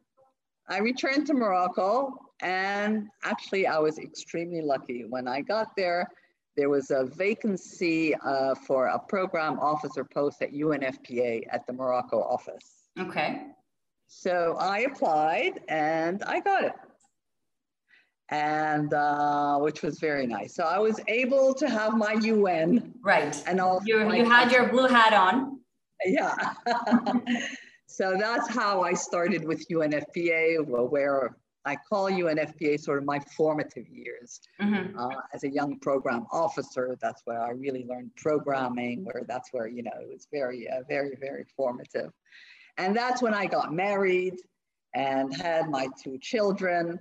I 0.68 0.78
returned 0.78 1.26
to 1.28 1.34
Morocco, 1.34 2.14
and 2.40 3.08
actually, 3.24 3.66
I 3.66 3.78
was 3.78 3.98
extremely 3.98 4.60
lucky. 4.60 5.04
When 5.04 5.26
I 5.26 5.40
got 5.40 5.74
there, 5.76 6.08
there 6.56 6.68
was 6.68 6.90
a 6.90 7.04
vacancy 7.04 8.14
uh, 8.16 8.54
for 8.54 8.88
a 8.88 8.98
program 8.98 9.58
officer 9.60 10.04
post 10.04 10.42
at 10.42 10.52
UNFPA 10.52 11.46
at 11.50 11.66
the 11.66 11.72
Morocco 11.72 12.22
office. 12.22 12.88
Okay. 12.98 13.46
So 14.08 14.56
I 14.58 14.80
applied 14.80 15.60
and 15.68 16.22
I 16.24 16.40
got 16.40 16.64
it. 16.64 16.72
And 18.30 18.92
uh, 18.92 19.58
which 19.58 19.82
was 19.82 19.98
very 19.98 20.26
nice. 20.26 20.54
So 20.54 20.64
I 20.64 20.78
was 20.78 21.00
able 21.08 21.54
to 21.54 21.68
have 21.68 21.96
my 21.96 22.12
UN. 22.12 22.92
Right. 23.02 23.42
And 23.46 23.60
all 23.60 23.80
you, 23.84 24.12
you 24.12 24.24
had 24.24 24.52
your 24.52 24.68
blue 24.68 24.86
hat 24.86 25.14
on. 25.14 25.60
Yeah. 26.04 26.34
so 27.86 28.16
that's 28.18 28.48
how 28.48 28.82
I 28.82 28.92
started 28.92 29.44
with 29.44 29.66
UNFPA, 29.68 30.66
where 30.66 31.36
I 31.64 31.76
call 31.76 32.10
UNFPA 32.10 32.80
sort 32.80 32.98
of 32.98 33.04
my 33.04 33.20
formative 33.36 33.88
years 33.88 34.40
mm-hmm. 34.60 34.98
uh, 34.98 35.20
as 35.34 35.44
a 35.44 35.50
young 35.50 35.78
program 35.80 36.26
officer. 36.32 36.96
That's 37.02 37.20
where 37.26 37.42
I 37.42 37.50
really 37.50 37.84
learned 37.86 38.12
programming, 38.16 39.04
where 39.04 39.24
that's 39.26 39.52
where, 39.52 39.66
you 39.66 39.82
know, 39.82 39.92
it 40.00 40.08
was 40.08 40.26
very, 40.32 40.68
uh, 40.68 40.82
very, 40.88 41.16
very 41.20 41.44
formative. 41.56 42.10
And 42.78 42.96
that's 42.96 43.20
when 43.20 43.34
I 43.34 43.46
got 43.46 43.74
married 43.74 44.36
and 44.94 45.34
had 45.34 45.68
my 45.68 45.88
two 46.02 46.18
children. 46.18 46.98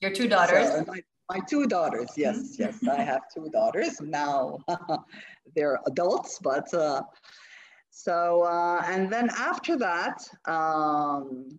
Your 0.00 0.10
two 0.10 0.28
daughters? 0.28 0.68
So 0.68 0.84
my, 0.86 1.02
my, 1.30 1.40
two 1.48 1.66
daughters, 1.66 2.10
yes, 2.16 2.36
mm-hmm. 2.36 2.62
yes. 2.62 2.88
I 2.88 3.02
have 3.02 3.22
two 3.34 3.48
daughters. 3.50 4.00
Now 4.00 4.58
they're 5.56 5.78
adults, 5.86 6.38
but 6.42 6.72
uh, 6.74 7.02
so, 7.90 8.42
uh, 8.42 8.82
and 8.86 9.10
then 9.10 9.30
after 9.36 9.76
that, 9.78 10.18
um, 10.46 11.58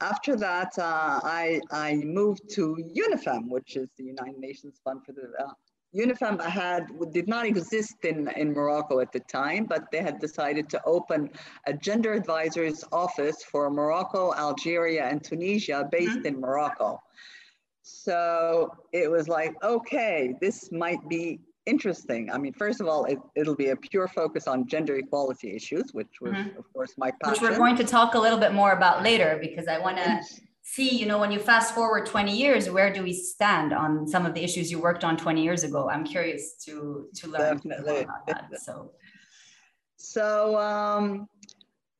after 0.00 0.34
that, 0.36 0.72
uh, 0.78 1.20
I, 1.22 1.60
I 1.70 1.96
moved 1.96 2.50
to 2.54 2.76
UNIFEM, 2.96 3.48
which 3.48 3.76
is 3.76 3.88
the 3.96 4.04
United 4.04 4.38
Nations 4.38 4.80
Fund 4.82 5.04
for 5.04 5.12
the 5.12 5.30
uh, 5.38 5.52
UNIFEM 5.94 6.40
had 6.40 6.86
did 7.12 7.26
not 7.26 7.46
exist 7.46 8.04
in, 8.04 8.28
in 8.36 8.52
Morocco 8.52 9.00
at 9.00 9.10
the 9.10 9.20
time, 9.20 9.64
but 9.64 9.90
they 9.90 10.00
had 10.00 10.20
decided 10.20 10.68
to 10.70 10.80
open 10.84 11.30
a 11.66 11.72
gender 11.72 12.12
advisor's 12.12 12.84
office 12.92 13.42
for 13.42 13.70
Morocco, 13.70 14.32
Algeria, 14.34 15.04
and 15.04 15.22
Tunisia 15.22 15.88
based 15.90 16.18
mm-hmm. 16.18 16.26
in 16.26 16.40
Morocco. 16.40 17.00
So 17.92 18.70
it 18.92 19.10
was 19.10 19.28
like, 19.28 19.54
okay, 19.62 20.34
this 20.40 20.70
might 20.72 21.06
be 21.08 21.40
interesting. 21.66 22.30
I 22.30 22.38
mean, 22.38 22.52
first 22.52 22.80
of 22.80 22.86
all, 22.86 23.04
it, 23.04 23.18
will 23.36 23.54
be 23.54 23.68
a 23.68 23.76
pure 23.76 24.08
focus 24.08 24.46
on 24.46 24.66
gender 24.66 24.96
equality 24.96 25.54
issues, 25.54 25.92
which 25.92 26.20
was, 26.20 26.32
mm-hmm. 26.32 26.58
of 26.58 26.72
course, 26.72 26.94
my 26.96 27.10
passion. 27.10 27.42
Which 27.42 27.50
we're 27.50 27.56
going 27.56 27.76
to 27.76 27.84
talk 27.84 28.14
a 28.14 28.18
little 28.18 28.38
bit 28.38 28.52
more 28.52 28.72
about 28.72 29.02
later 29.02 29.38
because 29.40 29.68
I 29.68 29.78
want 29.78 29.98
to 29.98 30.20
see, 30.62 30.96
you 30.96 31.06
know, 31.06 31.18
when 31.18 31.30
you 31.32 31.38
fast 31.38 31.74
forward 31.74 32.06
20 32.06 32.36
years, 32.36 32.70
where 32.70 32.92
do 32.92 33.02
we 33.02 33.12
stand 33.12 33.72
on 33.72 34.06
some 34.06 34.24
of 34.24 34.34
the 34.34 34.42
issues 34.42 34.70
you 34.70 34.78
worked 34.78 35.04
on 35.04 35.16
20 35.16 35.42
years 35.42 35.64
ago? 35.64 35.88
I'm 35.90 36.04
curious 36.04 36.54
to 36.64 37.08
to 37.16 37.28
learn 37.28 37.56
Definitely. 37.56 38.02
about 38.02 38.26
that. 38.28 38.60
So, 38.60 38.92
so 39.96 40.58
um, 40.58 41.28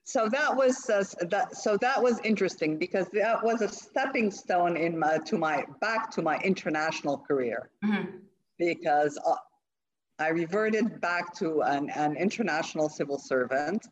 so 0.05 0.29
that 0.29 0.57
was 0.57 0.89
uh, 0.91 1.05
that. 1.29 1.57
So 1.57 1.77
that 1.79 2.03
was 2.03 2.19
interesting 2.25 2.79
because 2.79 3.07
that 3.13 3.43
was 3.45 3.63
a 3.63 3.69
stepping 3.69 4.31
stone 4.31 4.77
in 4.77 4.99
my 4.99 5.19
to 5.27 5.39
my 5.39 5.65
back 5.81 6.11
to 6.13 6.23
my 6.23 6.39
international 6.39 7.19
career 7.19 7.71
mm-hmm. 7.85 8.17
because. 8.59 9.19
Uh, 9.27 9.37
I 10.21 10.29
reverted 10.29 11.01
back 11.01 11.35
to 11.37 11.63
an, 11.63 11.89
an 11.95 12.15
international 12.15 12.91
civil 12.91 13.19
servant 13.19 13.87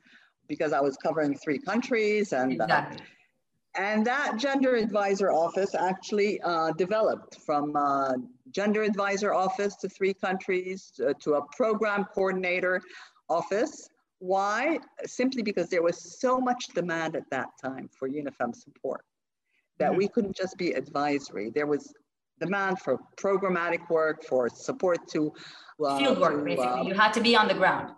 because 0.47 0.75
I 0.75 0.81
was 0.81 0.97
covering 0.99 1.35
three 1.35 1.59
countries 1.59 2.35
and 2.35 2.61
uh, 2.61 2.65
exactly. 2.65 2.99
uh, 2.99 3.81
and 3.81 4.07
that 4.07 4.37
gender 4.39 4.75
advisor 4.75 5.31
office 5.31 5.75
actually 5.75 6.41
uh, 6.43 6.73
developed 6.73 7.37
from 7.47 7.77
uh, 7.77 8.15
gender 8.51 8.83
advisor 8.83 9.33
office 9.33 9.77
to 9.77 9.89
three 9.89 10.13
countries 10.13 10.93
uh, 11.07 11.13
to 11.21 11.35
a 11.35 11.43
program 11.57 12.05
coordinator 12.15 12.83
office. 13.31 13.89
Why? 14.21 14.79
Simply 15.05 15.43
because 15.43 15.69
there 15.69 15.83
was 15.83 16.19
so 16.21 16.39
much 16.39 16.67
demand 16.75 17.17
at 17.17 17.25
that 17.31 17.49
time 17.63 17.89
for 17.97 18.09
UNIFEM 18.09 18.55
support 18.55 19.05
that 19.79 19.91
mm-hmm. 19.91 19.99
we 19.99 20.09
couldn't 20.09 20.37
just 20.37 20.57
be 20.57 20.73
advisory. 20.73 21.51
There 21.51 21.67
was 21.67 21.93
demand 22.41 22.81
for 22.81 22.99
programmatic 23.17 23.89
work, 23.91 24.25
for 24.25 24.49
support 24.49 24.99
to 25.11 25.33
uh, 25.85 25.99
field 25.99 26.21
work. 26.21 26.39
To, 26.39 26.45
basically, 26.45 26.67
uh, 26.67 26.83
you 26.83 26.95
had 26.95 27.13
to 27.13 27.21
be 27.21 27.37
on 27.37 27.49
the 27.49 27.55
ground 27.55 27.93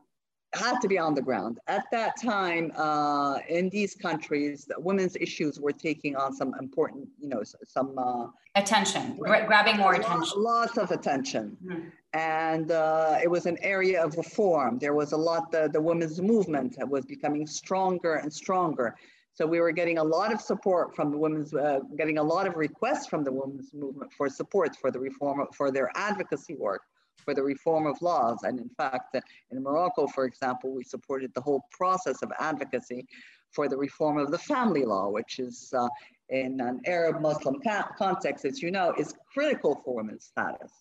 had 0.55 0.81
to 0.81 0.89
be 0.89 0.99
on 0.99 1.15
the 1.15 1.23
ground. 1.23 1.59
At 1.69 1.85
that 1.93 2.21
time, 2.21 2.73
uh, 2.77 3.39
in 3.49 3.69
these 3.69 3.95
countries, 3.95 4.69
women's 4.79 5.17
issues 5.17 5.61
were 5.61 5.73
taking 5.73 6.17
on 6.17 6.35
some 6.35 6.55
important, 6.61 7.09
you 7.21 7.29
know, 7.29 7.43
some 7.67 7.97
uh, 7.97 8.27
attention, 8.57 9.17
gra- 9.17 9.47
grabbing 9.47 9.77
more 9.77 9.95
attention. 9.95 10.43
Lots 10.43 10.77
of 10.77 10.91
attention. 10.91 11.57
Mm-hmm. 11.65 11.89
And 12.13 12.73
uh, 12.73 13.19
it 13.23 13.31
was 13.31 13.47
an 13.47 13.59
area 13.63 14.05
of 14.05 14.17
reform. 14.17 14.79
There 14.79 14.95
was 14.95 15.13
a 15.13 15.17
lot, 15.17 15.53
the, 15.53 15.69
the 15.73 15.81
women's 15.81 16.21
movement 16.21 16.77
was 16.89 17.05
becoming 17.05 17.47
stronger 17.47 18.15
and 18.17 18.33
stronger. 18.33 18.97
So 19.33 19.47
we 19.47 19.61
were 19.61 19.71
getting 19.71 19.99
a 19.99 20.05
lot 20.05 20.33
of 20.33 20.41
support 20.41 20.97
from 20.97 21.13
the 21.13 21.17
women's, 21.17 21.55
uh, 21.55 21.79
getting 21.97 22.19
a 22.19 22.23
lot 22.23 22.49
of 22.49 22.57
requests 22.57 23.07
from 23.07 23.23
the 23.23 23.31
women's 23.33 23.73
movement 23.73 24.13
for 24.13 24.29
support 24.29 24.75
for 24.75 24.91
the 24.91 24.99
reform, 24.99 25.47
for 25.57 25.71
their 25.71 25.91
advocacy 25.95 26.57
work 26.57 26.83
for 27.25 27.35
the 27.35 27.43
reform 27.43 27.87
of 27.87 28.01
laws. 28.03 28.39
And 28.43 28.59
in 28.59 28.69
fact, 28.71 29.17
in 29.51 29.63
Morocco, 29.63 30.07
for 30.07 30.25
example, 30.25 30.73
we 30.73 30.85
supported 30.85 31.33
the 31.35 31.41
whole 31.41 31.65
process 31.71 32.23
of 32.23 32.33
advocacy 32.39 33.07
for 33.53 33.69
the 33.69 33.77
reform 33.77 34.19
of 34.19 34.31
the 34.31 34.39
family 34.39 34.85
law, 34.85 35.09
which 35.09 35.39
is 35.39 35.73
uh, 35.77 35.89
in 36.29 36.61
an 36.61 36.81
Arab 36.87 37.21
Muslim 37.21 37.61
context, 37.99 38.45
as 38.45 38.63
you 38.63 38.71
know, 38.71 38.95
is 38.97 39.15
critical 39.33 39.81
for 39.85 39.95
women's 39.97 40.25
status. 40.25 40.73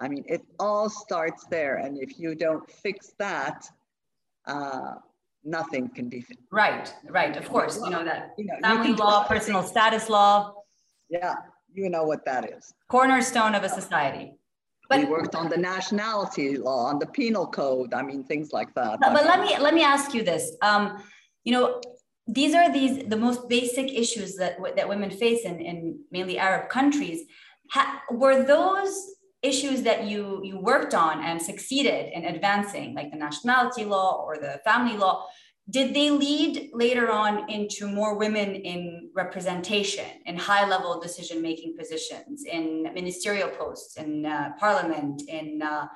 I 0.00 0.08
mean, 0.08 0.24
it 0.26 0.42
all 0.58 0.90
starts 0.90 1.44
there. 1.50 1.76
And 1.76 1.98
if 1.98 2.18
you 2.18 2.34
don't 2.34 2.68
fix 2.70 3.14
that, 3.18 3.66
uh, 4.46 4.94
nothing 5.44 5.88
can 5.88 6.08
be 6.08 6.20
fixed. 6.20 6.44
Right, 6.50 6.92
right. 7.08 7.36
Of 7.36 7.48
course, 7.48 7.80
you 7.82 7.90
know 7.90 8.04
that. 8.04 8.34
You 8.36 8.46
know, 8.46 8.54
family 8.60 8.92
law, 8.92 9.24
personal 9.24 9.62
status 9.62 10.08
law. 10.08 10.54
Yeah, 11.08 11.34
you 11.72 11.88
know 11.90 12.04
what 12.04 12.24
that 12.24 12.50
is. 12.50 12.74
Cornerstone 12.88 13.54
of 13.54 13.62
a 13.62 13.68
society. 13.68 14.32
But, 14.88 15.00
we 15.00 15.04
worked 15.06 15.34
on 15.34 15.48
the 15.48 15.56
nationality 15.56 16.56
law, 16.56 16.86
on 16.86 16.98
the 16.98 17.06
penal 17.06 17.46
code. 17.46 17.94
I 17.94 18.02
mean, 18.02 18.24
things 18.24 18.52
like 18.52 18.74
that. 18.74 18.98
But, 19.00 19.12
but 19.12 19.24
let 19.24 19.40
me 19.40 19.56
let 19.58 19.74
me 19.74 19.82
ask 19.82 20.14
you 20.14 20.22
this. 20.22 20.56
Um, 20.62 21.02
you 21.44 21.52
know, 21.52 21.80
these 22.26 22.54
are 22.54 22.72
these 22.72 23.04
the 23.06 23.16
most 23.16 23.48
basic 23.48 23.92
issues 23.92 24.36
that 24.36 24.58
that 24.76 24.88
women 24.88 25.10
face 25.10 25.44
in, 25.44 25.60
in 25.60 25.98
mainly 26.10 26.38
Arab 26.38 26.68
countries. 26.68 27.22
Ha, 27.70 28.02
were 28.10 28.44
those 28.44 28.94
issues 29.42 29.82
that 29.82 30.04
you 30.04 30.40
you 30.42 30.58
worked 30.58 30.94
on 30.94 31.22
and 31.22 31.40
succeeded 31.40 32.12
in 32.12 32.24
advancing, 32.24 32.94
like 32.94 33.10
the 33.10 33.18
nationality 33.18 33.84
law 33.84 34.22
or 34.24 34.36
the 34.36 34.60
family 34.64 34.96
law? 34.96 35.26
Did 35.70 35.94
they 35.94 36.10
lead 36.10 36.70
later 36.74 37.10
on 37.10 37.48
into 37.48 37.88
more 37.88 38.16
women 38.18 38.54
in 38.54 39.08
representation 39.14 40.04
in 40.26 40.36
high 40.36 40.68
level 40.68 41.00
decision 41.00 41.40
making 41.40 41.76
positions 41.76 42.44
in 42.44 42.82
ministerial 42.92 43.48
posts 43.48 43.96
in 43.96 44.26
uh, 44.26 44.52
parliament 44.58 45.22
in 45.28 45.62
uh, 45.62 45.86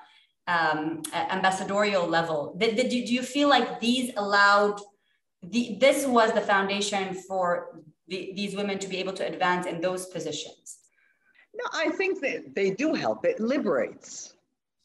um, 0.46 1.02
ambassadorial 1.12 2.06
level 2.06 2.54
did, 2.56 2.76
did, 2.76 2.88
do 2.88 2.96
you 2.96 3.22
feel 3.22 3.48
like 3.48 3.80
these 3.80 4.10
allowed 4.16 4.80
the, 5.42 5.76
this 5.78 6.06
was 6.06 6.32
the 6.32 6.40
foundation 6.40 7.14
for 7.14 7.82
the, 8.08 8.32
these 8.34 8.56
women 8.56 8.78
to 8.78 8.88
be 8.88 8.96
able 8.96 9.12
to 9.12 9.26
advance 9.26 9.66
in 9.66 9.80
those 9.82 10.06
positions 10.06 10.78
no 11.54 11.64
i 11.74 11.90
think 11.90 12.20
that 12.22 12.54
they 12.54 12.70
do 12.70 12.94
help 12.94 13.26
it 13.26 13.38
liberates 13.38 14.32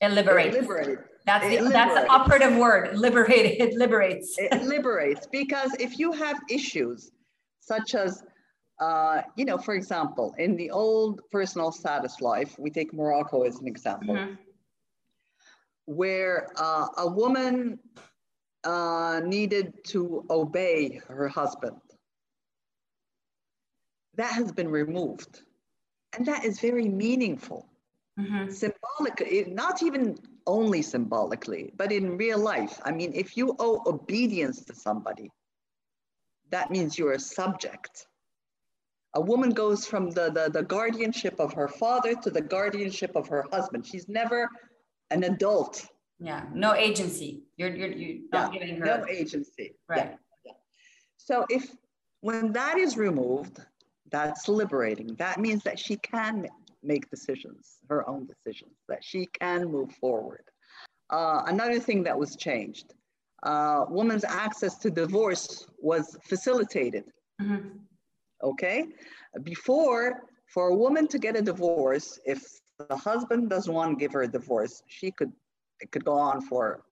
it 0.01 0.11
liberates. 0.11 0.55
It 0.55 0.61
liberates. 0.61 1.01
That's 1.25 1.47
the, 1.47 1.69
that's 1.69 1.93
the 1.93 2.07
operative 2.07 2.57
word. 2.57 2.97
Liberated. 2.97 3.61
It 3.61 3.73
liberates. 3.75 4.35
it 4.37 4.63
liberates 4.63 5.27
because 5.27 5.73
if 5.79 5.97
you 5.97 6.11
have 6.11 6.37
issues 6.49 7.11
such 7.61 7.95
as, 7.95 8.23
uh, 8.81 9.21
you 9.37 9.45
know, 9.45 9.57
for 9.57 9.73
example, 9.73 10.35
in 10.37 10.57
the 10.57 10.69
old 10.69 11.21
personal 11.31 11.71
status 11.71 12.19
life, 12.19 12.55
we 12.59 12.69
take 12.69 12.93
Morocco 12.93 13.43
as 13.43 13.59
an 13.59 13.67
example, 13.67 14.15
mm-hmm. 14.15 14.33
where 15.85 16.49
uh, 16.57 16.87
a 16.97 17.07
woman 17.07 17.79
uh, 18.65 19.21
needed 19.23 19.73
to 19.85 20.25
obey 20.29 20.99
her 21.07 21.27
husband. 21.29 21.77
That 24.15 24.33
has 24.33 24.51
been 24.51 24.69
removed. 24.69 25.41
And 26.15 26.25
that 26.27 26.45
is 26.45 26.59
very 26.59 26.87
meaningful 26.87 27.67
mm-hmm. 28.19 28.51
symbolically, 28.51 29.45
not 29.47 29.81
even 29.81 30.17
only 30.47 30.81
symbolically, 30.81 31.71
but 31.77 31.91
in 31.91 32.17
real 32.17 32.39
life. 32.39 32.79
I 32.83 32.91
mean, 32.91 33.11
if 33.13 33.37
you 33.37 33.55
owe 33.59 33.81
obedience 33.85 34.63
to 34.65 34.75
somebody, 34.75 35.29
that 36.49 36.71
means 36.71 36.97
you're 36.97 37.13
a 37.13 37.19
subject. 37.19 38.07
A 39.15 39.21
woman 39.21 39.51
goes 39.51 39.85
from 39.85 40.09
the, 40.11 40.31
the, 40.31 40.49
the 40.51 40.63
guardianship 40.63 41.39
of 41.39 41.53
her 41.53 41.67
father 41.67 42.15
to 42.15 42.29
the 42.29 42.41
guardianship 42.41 43.15
of 43.15 43.27
her 43.27 43.45
husband. 43.51 43.85
She's 43.85 44.09
never 44.09 44.49
an 45.11 45.23
adult. 45.23 45.85
Yeah, 46.19 46.43
no 46.53 46.73
agency. 46.73 47.43
You're, 47.57 47.75
you're, 47.75 47.91
you're 47.91 48.21
not 48.31 48.53
yeah, 48.53 48.59
giving 48.59 48.77
her. 48.77 48.85
No 48.85 49.05
agency. 49.07 49.75
Right. 49.87 49.97
Yeah, 49.97 50.15
yeah. 50.45 50.51
So 51.17 51.45
if, 51.49 51.75
when 52.21 52.53
that 52.53 52.77
is 52.77 52.97
removed, 52.97 53.59
that's 54.11 54.47
liberating. 54.47 55.15
That 55.15 55.39
means 55.39 55.63
that 55.63 55.79
she 55.79 55.97
can 55.97 56.47
make 56.83 57.09
decisions, 57.09 57.79
her 57.89 58.07
own 58.09 58.27
decisions, 58.27 58.75
that 58.89 59.03
she 59.03 59.25
can 59.39 59.71
move 59.71 59.91
forward. 59.93 60.43
uh, 61.09 61.43
another 61.47 61.79
thing 61.79 62.03
that 62.03 62.17
was 62.17 62.35
changed. 62.35 62.93
Uh, 63.43 63.85
women's 63.89 64.23
access 64.23 64.77
to 64.79 64.89
divorce 64.89 65.67
was 65.79 66.17
facilitated. 66.23 67.03
Mm-hmm. 67.41 67.69
Okay? 68.41 68.85
Before, 69.43 70.23
for 70.53 70.69
a 70.69 70.75
woman 70.75 71.07
to 71.07 71.19
get 71.19 71.35
a 71.37 71.41
divorce, 71.41 72.19
if 72.25 72.41
the 72.89 72.95
husband 72.95 73.49
doesn't 73.49 73.73
want 73.73 73.91
to 73.91 74.01
give 74.01 74.13
her 74.13 74.23
a 74.23 74.27
divorce, 74.27 74.81
she 74.87 75.11
could, 75.11 75.31
it 75.81 75.91
could 75.91 76.05
go 76.05 76.13
on 76.13 76.41
for 76.41 76.83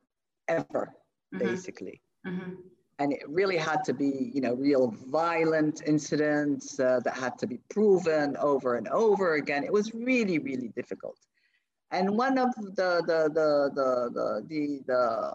ever, 0.48 0.94
mm-hmm. 1.34 1.40
basically. 1.40 2.02
Mm-hmm. 2.28 2.54
And 3.00 3.14
it 3.14 3.24
really 3.28 3.58
had 3.58 3.84
to 3.86 3.94
be, 3.94 4.32
you 4.34 4.42
know, 4.42 4.54
real 4.54 4.94
violent 5.08 5.82
incidents 5.86 6.80
uh, 6.80 7.00
that 7.04 7.16
had 7.16 7.38
to 7.40 7.48
be 7.48 7.60
proven 7.70 8.38
over 8.38 8.76
and 8.76 8.88
over 8.90 9.36
again. 9.36 9.64
It 9.64 9.74
was 9.74 9.94
really, 9.94 10.38
really 10.38 10.70
difficult. 10.76 11.18
And 11.92 12.18
one 12.18 12.38
of 12.38 12.54
the, 12.56 13.02
the, 13.06 13.30
the, 13.34 13.72
the, 13.74 14.12
the, 14.14 14.46
the, 14.48 14.84
the 14.86 15.34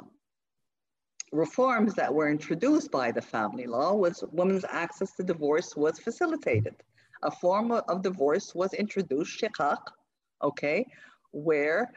reforms 1.33 1.95
that 1.95 2.13
were 2.13 2.31
introduced 2.31 2.91
by 2.91 3.11
the 3.11 3.21
family 3.21 3.67
law 3.67 3.93
was 3.95 4.23
women's 4.33 4.65
access 4.69 5.13
to 5.17 5.23
divorce 5.23 5.77
was 5.77 5.99
facilitated. 5.99 6.77
A 7.23 7.31
form 7.31 7.73
of 7.73 8.03
divorce 8.03 8.55
was 8.55 8.73
introduced, 8.75 9.41
shiqaq, 9.41 9.79
okay, 10.43 10.87
where 11.33 11.91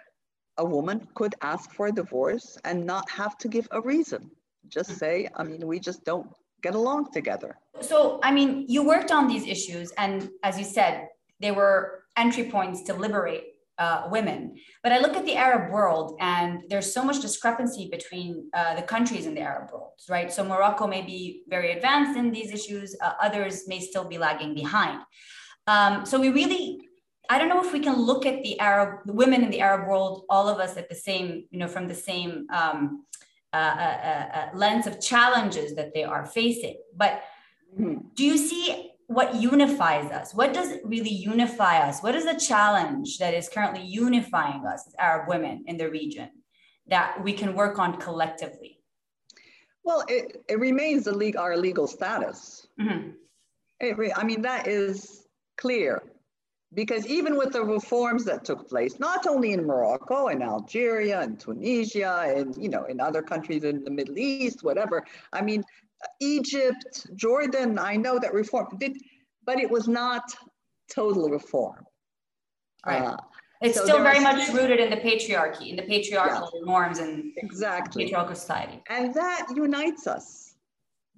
a 0.58 0.66
woman 0.66 1.08
could 1.14 1.36
ask 1.42 1.72
for 1.74 1.88
a 1.88 1.92
divorce 1.92 2.58
and 2.66 2.86
not 2.86 3.10
have 3.10 3.38
to 3.38 3.48
give 3.48 3.68
a 3.72 3.82
reason. 3.82 4.32
Just 4.68 4.98
say, 4.98 5.28
I 5.36 5.44
mean, 5.44 5.66
we 5.66 5.80
just 5.80 6.04
don't 6.06 6.28
get 6.62 6.76
along 6.76 7.12
together. 7.12 7.58
So, 7.82 8.20
I 8.24 8.32
mean, 8.32 8.66
you 8.68 8.84
worked 8.84 9.12
on 9.12 9.28
these 9.28 9.48
issues, 9.48 9.92
and 9.98 10.30
as 10.44 10.60
you 10.60 10.66
said, 10.66 11.08
they 11.40 11.52
were 11.52 12.04
entry 12.18 12.44
points 12.44 12.84
to 12.84 12.94
liberate 12.94 13.46
uh, 13.78 14.10
women. 14.12 14.56
But 14.84 14.92
I 14.92 15.00
look 15.00 15.16
at 15.16 15.26
the 15.26 15.38
Arab 15.38 15.72
world, 15.72 16.18
and 16.20 16.64
there's 16.70 16.94
so 16.94 17.04
much 17.04 17.22
discrepancy 17.22 17.88
between 17.90 18.50
uh, 18.54 18.76
the 18.76 18.82
countries 18.82 19.26
in 19.26 19.34
the 19.34 19.42
Arab 19.42 19.72
world, 19.72 19.94
right? 20.10 20.32
So 20.32 20.44
Morocco 20.44 20.86
may 20.86 21.02
be 21.02 21.44
very 21.48 21.72
advanced 21.72 22.18
in 22.18 22.32
these 22.32 22.52
issues, 22.52 22.96
uh, 23.02 23.14
others 23.22 23.68
may 23.68 23.80
still 23.80 24.04
be 24.04 24.18
lagging 24.18 24.54
behind. 24.54 25.00
Um, 25.66 26.06
so 26.06 26.20
we 26.20 26.30
really, 26.30 26.90
I 27.30 27.38
don't 27.38 27.48
know 27.48 27.64
if 27.64 27.72
we 27.72 27.80
can 27.80 27.96
look 27.96 28.26
at 28.26 28.44
the 28.44 28.60
Arab, 28.60 29.06
the 29.06 29.14
women 29.14 29.44
in 29.44 29.50
the 29.50 29.62
Arab 29.62 29.88
world, 29.88 30.26
all 30.30 30.50
of 30.50 30.60
us 30.60 30.76
at 30.76 30.90
the 30.90 30.96
same, 30.96 31.46
you 31.50 31.60
know, 31.60 31.68
from 31.68 31.88
the 31.88 31.96
same 31.96 32.48
um, 32.54 33.06
uh, 33.54 33.58
uh, 33.58 34.50
lens 34.54 34.88
of 34.88 35.02
challenges 35.02 35.76
that 35.76 35.94
they 35.94 36.04
are 36.04 36.26
facing. 36.26 36.78
But 36.96 37.24
mm-hmm. 37.78 38.08
do 38.16 38.24
you 38.24 38.38
see 38.38 38.92
what 39.08 39.34
unifies 39.36 40.12
us? 40.12 40.36
What 40.36 40.54
does 40.54 40.78
really 40.84 41.10
unify 41.10 41.80
us? 41.80 42.02
What 42.04 42.14
is 42.14 42.26
the 42.26 42.40
challenge 42.40 43.18
that 43.18 43.34
is 43.34 43.50
currently 43.50 43.84
unifying 43.84 44.66
us 44.68 44.86
as 44.86 44.94
Arab 45.00 45.28
women 45.28 45.64
in 45.66 45.78
the 45.78 45.90
region 45.90 46.30
that 46.88 47.24
we 47.24 47.34
can 47.34 47.56
work 47.56 47.80
on 47.80 48.00
collectively? 48.00 48.80
Well, 49.84 50.04
it, 50.08 50.44
it 50.48 50.60
remains 50.60 51.06
the 51.06 51.16
league, 51.16 51.38
our 51.38 51.58
legal 51.58 51.88
status. 51.88 52.68
Mm-hmm. 52.80 53.10
It, 53.80 54.14
I 54.16 54.24
mean, 54.24 54.44
that 54.44 54.68
is 54.68 55.26
clear 55.58 56.04
because 56.74 57.06
even 57.08 57.36
with 57.36 57.52
the 57.54 57.64
reforms 57.64 58.24
that 58.26 58.46
took 58.46 58.70
place, 58.70 59.00
not 59.00 59.26
only 59.26 59.54
in 59.54 59.66
Morocco, 59.66 60.28
in 60.28 60.42
Algeria, 60.42 61.22
and 61.22 61.40
Tunisia, 61.40 62.34
and 62.36 62.56
you 62.58 62.70
know, 62.70 62.86
in 62.86 63.00
other 63.00 63.22
countries 63.22 63.64
in 63.64 63.84
the 63.84 63.92
Middle 63.92 64.18
East, 64.18 64.64
whatever. 64.64 65.04
I 65.34 65.42
mean, 65.42 65.64
Egypt, 66.20 67.08
Jordan, 67.16 67.80
I 67.80 67.96
know 67.96 68.20
that 68.20 68.34
reform 68.34 68.68
did, 68.78 68.98
but 69.46 69.60
it 69.60 69.70
was 69.70 69.88
not 69.88 70.24
total 70.94 71.30
reform. 71.30 71.86
Right. 72.86 73.02
Uh, 73.02 73.18
it's 73.62 73.78
so 73.78 73.84
still 73.84 74.04
very 74.04 74.22
much 74.22 74.48
rooted 74.54 74.80
in 74.80 74.90
the 74.90 74.98
patriarchy, 74.98 75.70
in 75.70 75.76
the 75.76 75.84
patriarchal 75.84 76.50
yeah, 76.54 76.62
norms 76.64 77.00
and 77.00 77.34
exactly 77.38 78.06
patriarchal 78.06 78.36
society. 78.36 78.82
And 78.90 79.14
that 79.16 79.48
unites 79.54 80.08
us 80.08 80.49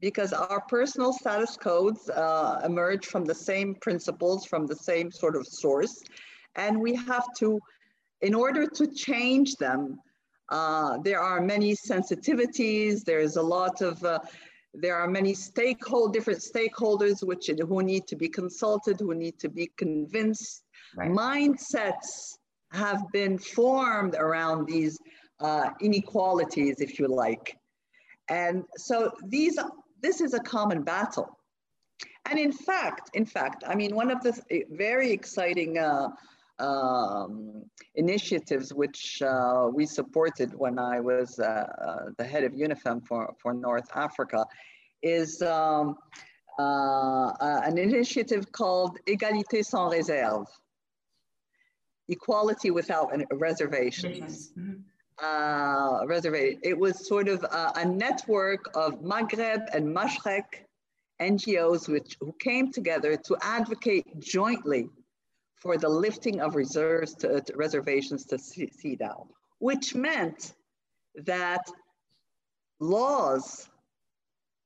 because 0.02 0.34
our 0.34 0.62
personal 0.62 1.14
status 1.14 1.56
codes 1.56 2.10
uh, 2.10 2.62
emerge 2.66 3.06
from 3.06 3.24
the 3.24 3.36
same 3.36 3.76
principles, 3.76 4.46
from 4.46 4.66
the 4.66 4.76
same 4.76 5.12
sort 5.12 5.36
of 5.36 5.48
source. 5.48 6.02
And 6.56 6.82
we 6.82 6.96
have 6.96 7.26
to, 7.38 7.60
in 8.22 8.34
order 8.34 8.68
to 8.68 8.88
change 8.88 9.56
them, 9.56 10.00
uh, 10.50 10.98
there 11.04 11.22
are 11.22 11.40
many 11.40 11.76
sensitivities, 11.76 13.04
there's 13.06 13.38
a 13.38 13.42
lot 13.42 13.82
of 13.82 14.04
uh, 14.04 14.20
there 14.74 14.96
are 14.96 15.08
many 15.08 15.34
stakehold, 15.34 16.14
different 16.14 16.40
stakeholders 16.40 17.24
which 17.24 17.50
who 17.68 17.84
need 17.84 18.08
to 18.08 18.16
be 18.16 18.30
consulted, 18.30 19.00
who 19.00 19.14
need 19.14 19.38
to 19.40 19.50
be 19.50 19.70
convinced. 19.78 20.64
Right. 20.96 21.12
Mindsets 21.12 22.38
have 22.72 23.04
been 23.12 23.38
formed 23.38 24.16
around 24.16 24.68
these 24.68 24.98
uh, 25.40 25.72
inequalities, 25.82 26.80
if 26.80 27.00
you 27.00 27.08
like. 27.08 27.58
And 28.30 28.64
so 28.78 29.12
these, 29.26 29.60
this 30.02 30.22
is 30.22 30.34
a 30.34 30.40
common 30.40 30.84
battle. 30.84 31.38
And 32.30 32.40
in 32.40 32.52
fact, 32.52 33.12
in 33.14 33.26
fact, 33.26 33.64
I 33.68 33.76
mean, 33.76 33.96
one 33.96 34.12
of 34.12 34.22
the 34.22 34.66
very 34.72 35.12
exciting 35.12 35.78
uh, 35.78 36.10
um, 36.60 37.64
initiatives 37.96 38.74
which 38.74 39.22
uh, 39.22 39.70
we 39.74 39.86
supported 39.86 40.54
when 40.54 40.78
I 40.80 41.00
was 41.00 41.40
uh, 41.40 41.44
uh, 41.44 42.06
the 42.18 42.24
head 42.24 42.44
of 42.44 42.54
UNIFEM 42.54 43.06
for, 43.08 43.34
for 43.42 43.54
North 43.54 43.90
Africa 43.96 44.46
is 45.02 45.42
um, 45.42 45.98
uh, 46.60 47.32
an 47.40 47.78
initiative 47.78 48.52
called 48.52 49.00
Égalité 49.08 49.66
sans 49.66 49.92
réserve, 49.92 50.46
equality 52.08 52.70
without 52.72 53.12
reservations. 53.32 54.52
Mm-hmm. 54.58 54.82
Uh, 55.22 56.04
reservation. 56.08 56.60
It 56.64 56.76
was 56.76 57.08
sort 57.08 57.28
of 57.28 57.44
a, 57.44 57.74
a 57.76 57.86
network 57.86 58.66
of 58.76 59.04
Maghreb 59.04 59.68
and 59.72 59.96
Mashrek 59.96 60.66
NGOs 61.22 61.88
which, 61.88 62.18
who 62.20 62.34
came 62.40 62.72
together 62.72 63.16
to 63.16 63.38
advocate 63.44 64.20
jointly 64.20 64.90
for 65.58 65.78
the 65.78 65.88
lifting 65.88 66.42
of 66.42 66.56
reserves 66.56 67.14
to, 67.16 67.40
to 67.40 67.56
reservations 67.56 68.26
to 68.26 68.38
CEDAW, 68.38 69.28
which 69.60 69.94
meant 69.94 70.56
that 71.14 71.70
laws 72.80 73.70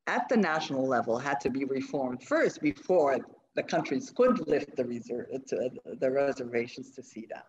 at 0.08 0.30
the 0.30 0.38
national 0.38 0.88
level 0.88 1.18
had 1.18 1.42
to 1.42 1.50
be 1.50 1.66
reformed 1.66 2.24
first 2.24 2.62
before 2.62 3.18
the 3.56 3.64
countries 3.64 4.10
could 4.16 4.48
lift 4.48 4.74
the 4.78 4.86
reserve 4.86 5.28
to 5.48 5.70
the 6.00 6.10
reservations 6.10 6.92
to 6.92 7.02
CEDAW. 7.02 7.44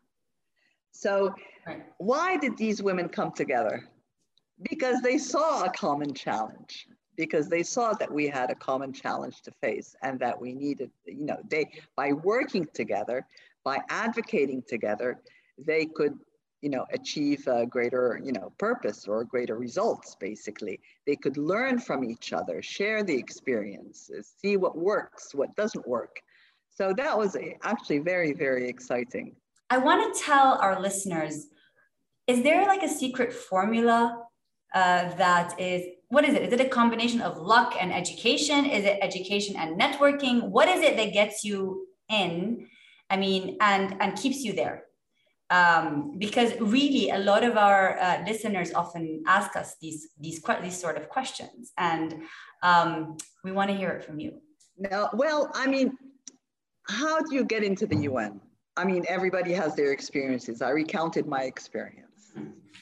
So 0.97 1.35
why 1.99 2.37
did 2.37 2.57
these 2.57 2.83
women 2.83 3.09
come 3.09 3.33
together? 3.33 3.85
Because 4.71 5.03
they 5.03 5.19
saw 5.19 5.65
a 5.65 5.71
common 5.71 6.15
challenge 6.15 6.87
because 7.17 7.49
they 7.49 7.63
saw 7.63 7.93
that 7.95 8.13
we 8.13 8.27
had 8.29 8.51
a 8.51 8.55
common 8.55 8.93
challenge 8.93 9.43
to 9.43 9.51
face 9.63 9.97
and 10.03 10.21
that 10.21 10.39
we 10.39 10.53
needed, 10.53 10.91
you 11.07 11.25
know, 11.25 11.39
they 11.49 11.71
by 11.97 12.13
working 12.13 12.67
together, 12.75 13.27
by 13.65 13.81
advocating 13.89 14.63
together, 14.69 15.21
they 15.59 15.87
could, 15.87 16.19
you 16.61 16.69
know, 16.69 16.85
achieve 16.93 17.47
a 17.47 17.67
greater, 17.67 18.21
you 18.23 18.33
know, 18.33 18.53
purpose 18.59 19.09
or 19.09 19.25
greater 19.25 19.57
results. 19.57 20.15
Basically, 20.15 20.81
they 21.07 21.17
could 21.17 21.37
learn 21.37 21.79
from 21.79 22.05
each 22.05 22.33
other, 22.33 22.63
share 22.63 23.03
the 23.03 23.17
experiences, 23.17 24.35
see 24.41 24.57
what 24.57 24.77
works, 24.77 25.35
what 25.35 25.55
doesn't 25.57 25.87
work. 25.89 26.21
So 26.71 26.93
that 26.97 27.17
was 27.17 27.37
actually 27.63 28.01
very, 28.01 28.35
very 28.35 28.69
exciting. 28.69 29.35
I 29.71 29.79
want 29.79 30.15
to 30.15 30.23
tell 30.23 30.59
our 30.61 30.81
listeners: 30.81 31.47
Is 32.27 32.43
there 32.43 32.67
like 32.67 32.83
a 32.83 32.89
secret 32.89 33.33
formula 33.33 34.23
uh, 34.75 35.15
that 35.17 35.59
is 35.61 35.87
what 36.09 36.25
is 36.25 36.35
it? 36.35 36.43
Is 36.43 36.53
it 36.53 36.61
a 36.61 36.69
combination 36.69 37.21
of 37.21 37.39
luck 37.39 37.75
and 37.81 37.93
education? 37.93 38.65
Is 38.67 38.85
it 38.85 38.99
education 39.03 39.57
and 39.57 39.81
networking? 39.81 40.51
What 40.51 40.69
is 40.69 40.83
it 40.83 40.97
that 40.97 41.13
gets 41.13 41.45
you 41.45 41.87
in? 42.09 42.69
I 43.11 43.17
mean, 43.17 43.57
and 43.61 43.97
and 44.01 44.17
keeps 44.17 44.45
you 44.45 44.53
there? 44.53 44.85
Um, 45.51 46.17
because 46.19 46.59
really, 46.61 47.11
a 47.11 47.19
lot 47.19 47.45
of 47.45 47.57
our 47.57 47.99
uh, 47.99 48.23
listeners 48.27 48.73
often 48.73 49.23
ask 49.27 49.57
us 49.57 49.77
these 49.81 50.09
these 50.19 50.41
these 50.63 50.79
sort 50.79 50.97
of 50.97 51.09
questions, 51.09 51.73
and 51.79 52.23
um, 52.63 53.17
we 53.45 53.53
want 53.53 53.71
to 53.71 53.77
hear 53.77 53.91
it 53.91 54.05
from 54.05 54.21
you. 54.21 54.41
No, 54.79 55.09
well, 55.15 55.51
I 55.55 55.67
mean, 55.67 55.97
how 56.89 57.21
do 57.21 57.35
you 57.35 57.45
get 57.45 57.63
into 57.65 57.87
the 57.87 57.97
UN? 58.11 58.41
I 58.77 58.85
mean, 58.85 59.05
everybody 59.09 59.53
has 59.53 59.75
their 59.75 59.93
experiences. 59.93 60.61
I 60.63 60.71
recounted 60.71 61.27
my 61.27 61.43
experience 61.43 62.07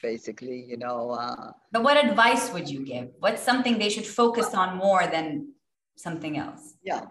basically, 0.01 0.63
you 0.67 0.77
know. 0.77 1.11
Uh, 1.11 1.51
but 1.71 1.83
what 1.83 1.97
advice 2.03 2.53
would 2.53 2.69
you 2.69 2.85
give? 2.85 3.09
What's 3.19 3.41
something 3.41 3.77
they 3.77 3.89
should 3.89 4.05
focus 4.05 4.53
on 4.53 4.77
more 4.77 5.07
than 5.07 5.53
something 5.95 6.37
else? 6.37 6.75
Yeah. 6.83 7.05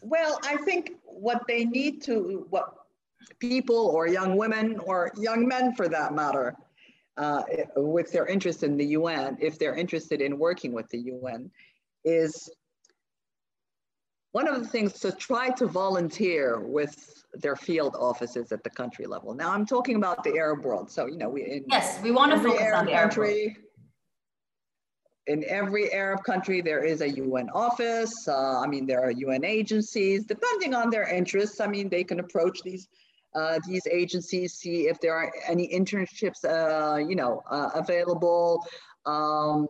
Well, 0.00 0.38
I 0.44 0.56
think 0.58 0.92
what 1.04 1.42
they 1.48 1.64
need 1.64 2.02
to, 2.02 2.46
what 2.50 2.74
people 3.38 3.88
or 3.94 4.06
young 4.06 4.36
women 4.36 4.78
or 4.84 5.12
young 5.18 5.46
men 5.46 5.74
for 5.74 5.88
that 5.88 6.14
matter, 6.14 6.54
uh, 7.16 7.42
with 7.76 8.12
their 8.12 8.26
interest 8.26 8.62
in 8.62 8.76
the 8.76 8.86
UN, 8.98 9.36
if 9.40 9.58
they're 9.58 9.74
interested 9.74 10.20
in 10.20 10.38
working 10.38 10.72
with 10.72 10.88
the 10.88 10.98
UN, 10.98 11.50
is 12.04 12.48
one 14.32 14.46
of 14.46 14.60
the 14.60 14.66
things 14.66 14.92
to 15.00 15.12
try 15.12 15.50
to 15.50 15.66
volunteer 15.66 16.60
with 16.60 17.24
their 17.34 17.56
field 17.56 17.96
offices 17.98 18.52
at 18.52 18.62
the 18.62 18.70
country 18.70 19.06
level. 19.06 19.34
Now 19.34 19.50
I'm 19.50 19.66
talking 19.66 19.96
about 19.96 20.24
the 20.24 20.36
Arab 20.36 20.64
world. 20.64 20.90
So, 20.90 21.06
you 21.06 21.16
know, 21.16 21.28
we 21.28 21.44
in 21.44 21.64
yes, 21.68 22.00
we 22.02 22.10
want 22.10 22.32
to 22.32 22.38
focus 22.38 22.60
Arab 22.60 22.78
on 22.80 22.86
the 22.86 22.92
Arab 22.92 23.10
country, 23.10 23.44
world. 23.46 23.56
In 25.26 25.44
every 25.44 25.92
Arab 25.92 26.24
country, 26.24 26.62
there 26.62 26.82
is 26.82 27.02
a 27.02 27.08
UN 27.08 27.50
office. 27.50 28.26
Uh, 28.26 28.60
I 28.60 28.66
mean, 28.66 28.86
there 28.86 29.02
are 29.02 29.10
UN 29.10 29.44
agencies, 29.44 30.24
depending 30.24 30.74
on 30.74 30.88
their 30.88 31.06
interests. 31.08 31.60
I 31.60 31.66
mean, 31.66 31.88
they 31.88 32.02
can 32.02 32.20
approach 32.20 32.62
these 32.62 32.88
uh, 33.34 33.58
these 33.66 33.86
agencies, 33.90 34.54
see 34.54 34.88
if 34.88 34.98
there 35.00 35.14
are 35.14 35.30
any 35.46 35.68
internships, 35.68 36.44
uh, 36.44 36.96
you 36.96 37.14
know, 37.14 37.42
uh, 37.50 37.70
available, 37.74 38.64
um, 39.04 39.68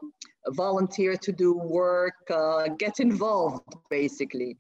volunteer 0.51 1.17
to 1.17 1.33
do 1.33 1.53
work, 1.55 2.15
uh, 2.31 2.69
get 2.79 3.01
involved, 3.01 3.75
basically. 3.91 4.57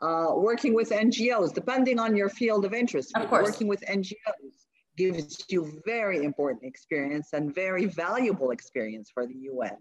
Uh, 0.00 0.32
working 0.34 0.74
with 0.74 0.90
NGOs, 0.90 1.54
depending 1.54 2.00
on 2.00 2.16
your 2.16 2.28
field 2.28 2.64
of 2.64 2.74
interest. 2.74 3.12
Of 3.16 3.28
course. 3.28 3.50
Working 3.50 3.68
with 3.68 3.82
NGOs 3.82 4.66
gives 4.96 5.44
you 5.48 5.80
very 5.86 6.24
important 6.24 6.64
experience 6.64 7.32
and 7.32 7.54
very 7.54 7.84
valuable 7.86 8.50
experience 8.50 9.10
for 9.14 9.26
the 9.26 9.34
UN. 9.34 9.76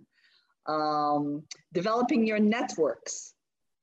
Um, 0.67 1.43
developing 1.74 2.26
your 2.26 2.39
networks, 2.39 3.34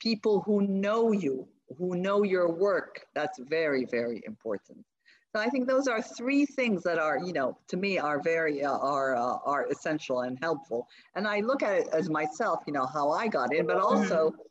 people 0.01 0.43
who 0.43 0.63
know 0.63 1.13
you, 1.13 1.49
who 1.77 1.97
know 1.97 2.23
your 2.23 2.53
work, 2.53 3.05
that's 3.15 3.39
very, 3.39 3.85
very 3.85 4.23
important. 4.25 4.85
So 5.35 5.43
I 5.43 5.49
think 5.51 5.69
those 5.69 5.89
are 5.89 6.01
three 6.01 6.47
things 6.47 6.83
that 6.85 6.99
are, 6.99 7.19
you 7.19 7.33
know, 7.35 7.59
to 7.69 7.77
me 7.77 7.99
are 7.99 8.21
very, 8.21 8.65
uh, 8.65 8.79
are, 8.79 9.15
uh, 9.15 9.37
are 9.45 9.67
essential 9.67 10.23
and 10.23 10.39
helpful. 10.41 10.89
And 11.15 11.29
I 11.29 11.41
look 11.41 11.63
at 11.63 11.75
it 11.81 11.89
as 11.93 12.09
myself, 12.09 12.61
you 12.67 12.73
know, 12.73 12.87
how 12.87 13.11
I 13.11 13.29
got 13.29 13.55
in, 13.55 13.67
but 13.67 13.77
also 13.77 14.31
mm-hmm 14.31 14.43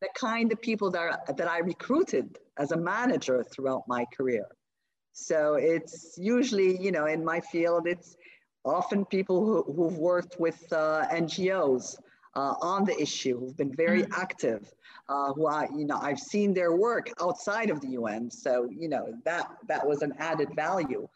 the 0.00 0.08
kind 0.14 0.52
of 0.52 0.60
people 0.60 0.90
that, 0.90 1.00
are, 1.00 1.34
that 1.36 1.48
I 1.48 1.58
recruited 1.58 2.38
as 2.58 2.72
a 2.72 2.76
manager 2.76 3.44
throughout 3.44 3.84
my 3.88 4.04
career. 4.16 4.46
So 5.12 5.54
it's 5.54 6.16
usually, 6.18 6.80
you 6.82 6.92
know, 6.92 7.06
in 7.06 7.24
my 7.24 7.40
field, 7.40 7.86
it's 7.86 8.16
often 8.64 9.04
people 9.06 9.44
who, 9.44 9.72
who've 9.72 9.96
worked 9.96 10.38
with 10.38 10.60
uh, 10.72 11.06
NGOs 11.10 11.96
uh, 12.36 12.54
on 12.60 12.84
the 12.84 12.96
issue, 13.00 13.40
who've 13.40 13.56
been 13.56 13.74
very 13.74 14.02
mm-hmm. 14.02 14.20
active, 14.20 14.72
uh, 15.08 15.32
who 15.32 15.46
I, 15.46 15.66
you 15.74 15.86
know, 15.86 15.98
I've 16.00 16.20
seen 16.20 16.54
their 16.54 16.76
work 16.76 17.08
outside 17.20 17.70
of 17.70 17.80
the 17.80 17.88
UN. 17.88 18.30
So, 18.30 18.68
you 18.70 18.88
know, 18.88 19.14
that, 19.24 19.50
that 19.66 19.84
was 19.84 20.02
an 20.02 20.12
added 20.18 20.50
value. 20.54 21.08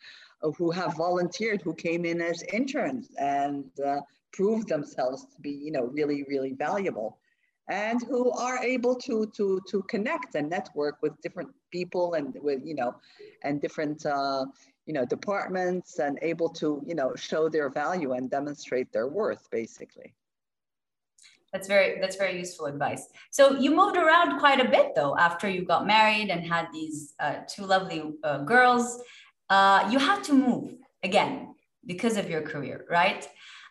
who 0.56 0.70
have 0.70 0.96
volunteered, 0.96 1.60
who 1.60 1.74
came 1.74 2.06
in 2.06 2.20
as 2.22 2.42
interns 2.52 3.10
and 3.18 3.64
uh, 3.86 4.00
proved 4.32 4.68
themselves 4.68 5.26
to 5.26 5.40
be, 5.42 5.50
you 5.50 5.70
know, 5.70 5.84
really, 5.84 6.24
really 6.28 6.54
valuable 6.54 7.18
and 7.68 8.02
who 8.08 8.30
are 8.32 8.58
able 8.58 8.94
to 8.96 9.26
to 9.36 9.60
to 9.68 9.82
connect 9.84 10.34
and 10.34 10.50
network 10.50 10.96
with 11.02 11.18
different 11.22 11.50
people 11.70 12.14
and 12.14 12.36
with 12.42 12.60
you 12.64 12.74
know 12.74 12.94
and 13.44 13.60
different 13.60 14.04
uh, 14.06 14.44
you 14.86 14.92
know 14.92 15.04
departments 15.04 15.98
and 16.00 16.18
able 16.20 16.48
to 16.48 16.82
you 16.86 16.94
know 16.94 17.14
show 17.14 17.48
their 17.48 17.70
value 17.70 18.12
and 18.12 18.30
demonstrate 18.30 18.92
their 18.92 19.06
worth 19.06 19.48
basically 19.50 20.12
that's 21.52 21.66
very 21.66 22.00
that's 22.00 22.16
very 22.16 22.38
useful 22.38 22.66
advice 22.66 23.06
so 23.30 23.56
you 23.58 23.74
moved 23.74 23.96
around 23.96 24.38
quite 24.38 24.60
a 24.60 24.68
bit 24.68 24.94
though 24.94 25.16
after 25.18 25.48
you 25.48 25.64
got 25.64 25.86
married 25.86 26.28
and 26.30 26.46
had 26.46 26.66
these 26.72 27.14
uh, 27.20 27.36
two 27.48 27.64
lovely 27.64 28.02
uh, 28.24 28.38
girls 28.38 29.02
uh, 29.48 29.88
you 29.90 29.98
had 29.98 30.22
to 30.22 30.32
move 30.32 30.74
again 31.02 31.54
because 31.86 32.16
of 32.16 32.30
your 32.30 32.42
career 32.42 32.84
right 32.90 33.28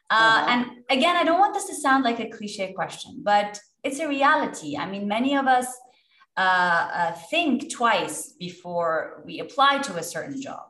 uh, 0.10 0.14
uh-huh. 0.14 0.46
and 0.50 0.66
again 0.90 1.16
i 1.16 1.24
don't 1.24 1.40
want 1.40 1.54
this 1.54 1.66
to 1.66 1.76
sound 1.76 2.04
like 2.04 2.20
a 2.20 2.30
cliche 2.30 2.74
question 2.74 3.22
but 3.24 3.60
it's 3.84 4.00
a 4.00 4.08
reality. 4.08 4.78
I 4.78 4.90
mean, 4.90 5.08
many 5.08 5.36
of 5.36 5.48
us 5.48 5.68
uh, 6.38 6.40
uh, 6.94 7.12
think 7.30 7.72
twice 7.72 8.34
before 8.40 9.24
we 9.26 9.40
apply 9.40 9.80
to 9.80 9.98
a 9.98 10.04
certain 10.04 10.42
job, 10.42 10.64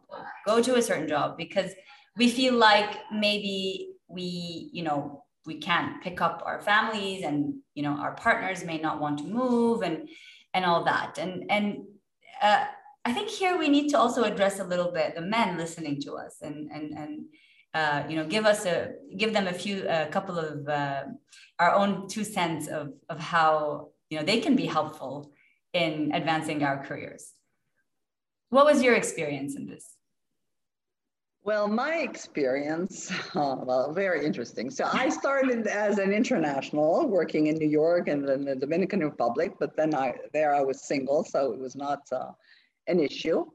go 0.45 0.61
to 0.61 0.75
a 0.75 0.81
certain 0.81 1.07
job, 1.07 1.37
because 1.37 1.71
we 2.17 2.29
feel 2.29 2.53
like 2.53 2.97
maybe 3.11 3.89
we, 4.07 4.69
you 4.73 4.83
know, 4.83 5.23
we 5.45 5.59
can't 5.59 6.01
pick 6.01 6.21
up 6.21 6.43
our 6.45 6.61
families, 6.61 7.23
and 7.23 7.55
you 7.73 7.83
know, 7.83 7.91
our 7.91 8.13
partners 8.15 8.63
may 8.63 8.77
not 8.77 8.99
want 8.99 9.19
to 9.19 9.25
move, 9.25 9.81
and 9.81 10.09
and 10.53 10.65
all 10.65 10.83
that. 10.85 11.17
And 11.17 11.49
and 11.49 11.83
uh, 12.41 12.65
I 13.05 13.13
think 13.13 13.29
here 13.29 13.57
we 13.57 13.69
need 13.69 13.89
to 13.89 13.97
also 13.97 14.23
address 14.23 14.59
a 14.59 14.63
little 14.63 14.91
bit 14.91 15.15
the 15.15 15.21
men 15.21 15.57
listening 15.57 16.01
to 16.01 16.13
us, 16.13 16.37
and 16.41 16.71
and 16.71 16.97
and 16.97 17.25
uh, 17.73 18.03
you 18.09 18.15
know, 18.15 18.25
give 18.25 18.45
us 18.45 18.65
a 18.65 18.93
give 19.17 19.33
them 19.33 19.47
a 19.47 19.53
few 19.53 19.87
a 19.87 20.07
couple 20.07 20.37
of 20.37 20.67
uh, 20.67 21.03
our 21.59 21.73
own 21.73 22.07
two 22.07 22.23
cents 22.23 22.67
of 22.67 22.93
of 23.09 23.19
how 23.19 23.89
you 24.09 24.17
know 24.17 24.25
they 24.25 24.39
can 24.39 24.55
be 24.55 24.65
helpful 24.65 25.31
in 25.73 26.11
advancing 26.13 26.63
our 26.63 26.83
careers. 26.83 27.33
What 28.49 28.65
was 28.65 28.81
your 28.81 28.95
experience 28.95 29.55
in 29.55 29.67
this? 29.67 29.85
Well, 31.49 31.67
my 31.67 31.95
experience, 31.95 33.11
oh, 33.33 33.55
well, 33.65 33.91
very 33.91 34.23
interesting. 34.23 34.69
So 34.69 34.87
I 34.93 35.09
started 35.09 35.65
as 35.65 35.97
an 35.97 36.13
international 36.13 37.07
working 37.07 37.47
in 37.47 37.55
New 37.55 37.67
York 37.67 38.07
and 38.07 38.29
in 38.29 38.45
the 38.45 38.55
Dominican 38.55 38.99
Republic, 38.99 39.53
but 39.59 39.75
then 39.75 39.95
I 39.95 40.13
there 40.31 40.53
I 40.53 40.61
was 40.61 40.83
single, 40.87 41.23
so 41.23 41.51
it 41.51 41.59
was 41.59 41.75
not 41.75 42.01
uh, 42.11 42.33
an 42.85 42.99
issue. 42.99 43.45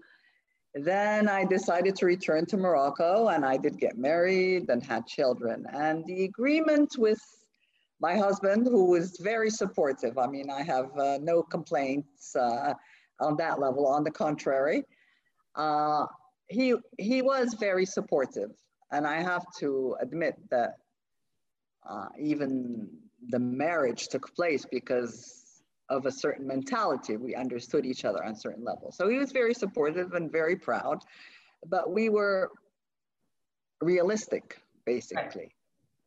Then 0.75 1.29
I 1.29 1.45
decided 1.45 1.95
to 1.95 2.07
return 2.07 2.47
to 2.47 2.57
Morocco 2.57 3.29
and 3.29 3.45
I 3.47 3.57
did 3.59 3.79
get 3.79 3.97
married 3.97 4.71
and 4.71 4.83
had 4.83 5.07
children. 5.07 5.65
And 5.73 6.05
the 6.05 6.25
agreement 6.25 6.97
with 6.99 7.23
my 8.01 8.17
husband, 8.17 8.67
who 8.67 8.87
was 8.87 9.19
very 9.21 9.51
supportive, 9.51 10.19
I 10.19 10.27
mean, 10.27 10.51
I 10.51 10.65
have 10.65 10.91
uh, 10.99 11.19
no 11.23 11.45
complaints 11.45 12.35
uh, 12.35 12.75
on 13.21 13.37
that 13.37 13.61
level, 13.61 13.87
on 13.87 14.03
the 14.03 14.11
contrary. 14.11 14.83
He, 16.49 16.75
he 16.99 17.23
was 17.23 17.55
very 17.55 17.87
supportive. 17.87 18.51
And 18.91 19.07
I 19.07 19.23
have 19.23 19.45
to 19.59 19.97
admit 20.01 20.37
that 20.51 20.77
uh, 21.89 22.07
even 22.19 22.89
the 23.29 23.39
marriage 23.39 24.09
took 24.09 24.35
place 24.35 24.65
because 24.71 25.63
of 25.89 26.07
a 26.07 26.13
certain 26.13 26.47
mentality. 26.47 27.17
We 27.17 27.35
understood 27.35 27.85
each 27.85 28.05
other 28.05 28.25
on 28.25 28.35
certain 28.35 28.65
levels. 28.65 28.97
So 28.97 29.09
he 29.09 29.19
was 29.19 29.33
very 29.33 29.55
supportive 29.55 30.15
and 30.15 30.31
very 30.31 30.57
proud, 30.57 31.03
but 31.67 31.91
we 31.91 32.09
were 32.09 32.51
realistic, 33.81 34.61
basically. 34.87 35.55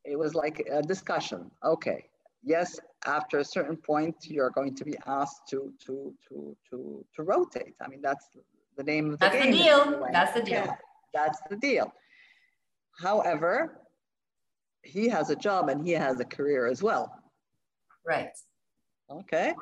It 0.04 0.17
was 0.17 0.34
like 0.34 0.65
a 0.71 0.82
discussion. 0.82 1.52
Okay, 1.63 2.06
yes, 2.43 2.80
after 3.06 3.39
a 3.39 3.45
certain 3.45 3.78
point, 3.78 4.15
you're 4.23 4.50
going 4.50 4.76
to 4.76 4.86
be 4.86 4.95
asked 5.06 5.47
to 5.50 5.73
to 5.86 6.13
to 6.28 6.56
to 6.69 7.06
to 7.15 7.23
rotate. 7.23 7.76
I 7.82 7.88
mean, 7.88 8.02
that's 8.02 8.26
the 8.77 8.83
name 8.83 9.05
of 9.05 9.11
the 9.11 9.17
that's 9.17 9.35
game. 9.35 9.51
The 9.51 9.57
deal. 9.57 10.07
That's 10.11 10.33
the 10.33 10.41
deal. 10.41 10.53
Yeah, 10.53 10.75
that's 11.13 11.39
the 11.49 11.57
deal. 11.57 11.91
However, 13.01 13.81
he 14.83 15.09
has 15.09 15.29
a 15.29 15.35
job 15.35 15.69
and 15.69 15.85
he 15.85 15.91
has 15.93 16.19
a 16.19 16.25
career 16.25 16.67
as 16.67 16.81
well. 16.81 17.13
Right. 18.05 18.29
Okay. 19.09 19.53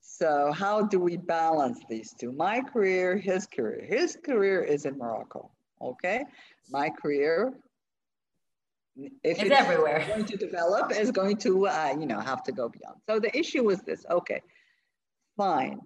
So 0.00 0.52
how 0.52 0.82
do 0.82 0.98
we 1.00 1.16
balance 1.16 1.80
these 1.88 2.14
two? 2.18 2.32
My 2.32 2.60
career, 2.60 3.16
his 3.16 3.46
career. 3.46 3.84
His 3.84 4.16
career 4.24 4.62
is 4.62 4.84
in 4.84 4.98
Morocco. 4.98 5.50
Okay. 5.80 6.24
My 6.70 6.90
career, 6.90 7.52
if 8.96 9.12
it's, 9.24 9.42
it's 9.42 9.50
everywhere, 9.50 10.04
going 10.06 10.24
to 10.26 10.36
develop, 10.36 10.92
is 10.92 11.10
going 11.10 11.36
to 11.38 11.66
uh, 11.66 11.94
you 11.98 12.06
know 12.06 12.20
have 12.20 12.42
to 12.44 12.52
go 12.52 12.68
beyond. 12.68 12.98
So 13.08 13.18
the 13.18 13.36
issue 13.36 13.64
was 13.64 13.80
this. 13.82 14.04
Okay, 14.10 14.42
fine. 15.36 15.80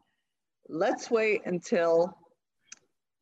Let's 0.69 1.11
wait 1.11 1.43
until 1.47 2.17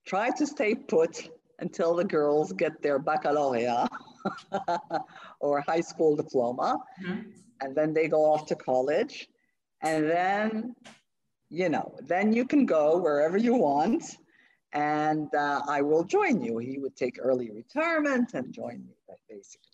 try 0.05 0.31
to 0.31 0.47
stay 0.47 0.75
put 0.75 1.29
until 1.61 1.95
the 1.95 2.05
girls 2.05 2.53
get 2.53 2.83
their 2.83 2.99
baccalaureate 2.99 3.89
or 5.41 5.61
high 5.61 5.81
school 5.81 6.17
diploma, 6.17 6.79
mm-hmm. 7.03 7.31
and 7.61 7.75
then 7.75 7.93
they 7.93 8.09
go 8.09 8.25
off 8.25 8.47
to 8.47 8.55
college 8.57 9.29
and 9.83 10.09
then, 10.11 10.75
you 11.51 11.69
know, 11.69 11.95
then 12.03 12.33
you 12.33 12.45
can 12.45 12.67
go 12.67 12.99
wherever 12.99 13.37
you 13.37 13.55
want 13.55 14.17
and 14.73 15.33
uh, 15.35 15.61
I 15.69 15.83
will 15.83 16.05
join 16.05 16.43
you. 16.43 16.59
He 16.59 16.79
would 16.79 16.97
take 16.97 17.19
early 17.21 17.51
retirement 17.51 18.35
and 18.35 18.53
join 18.53 18.85
me, 18.85 18.95
basically. 19.29 19.74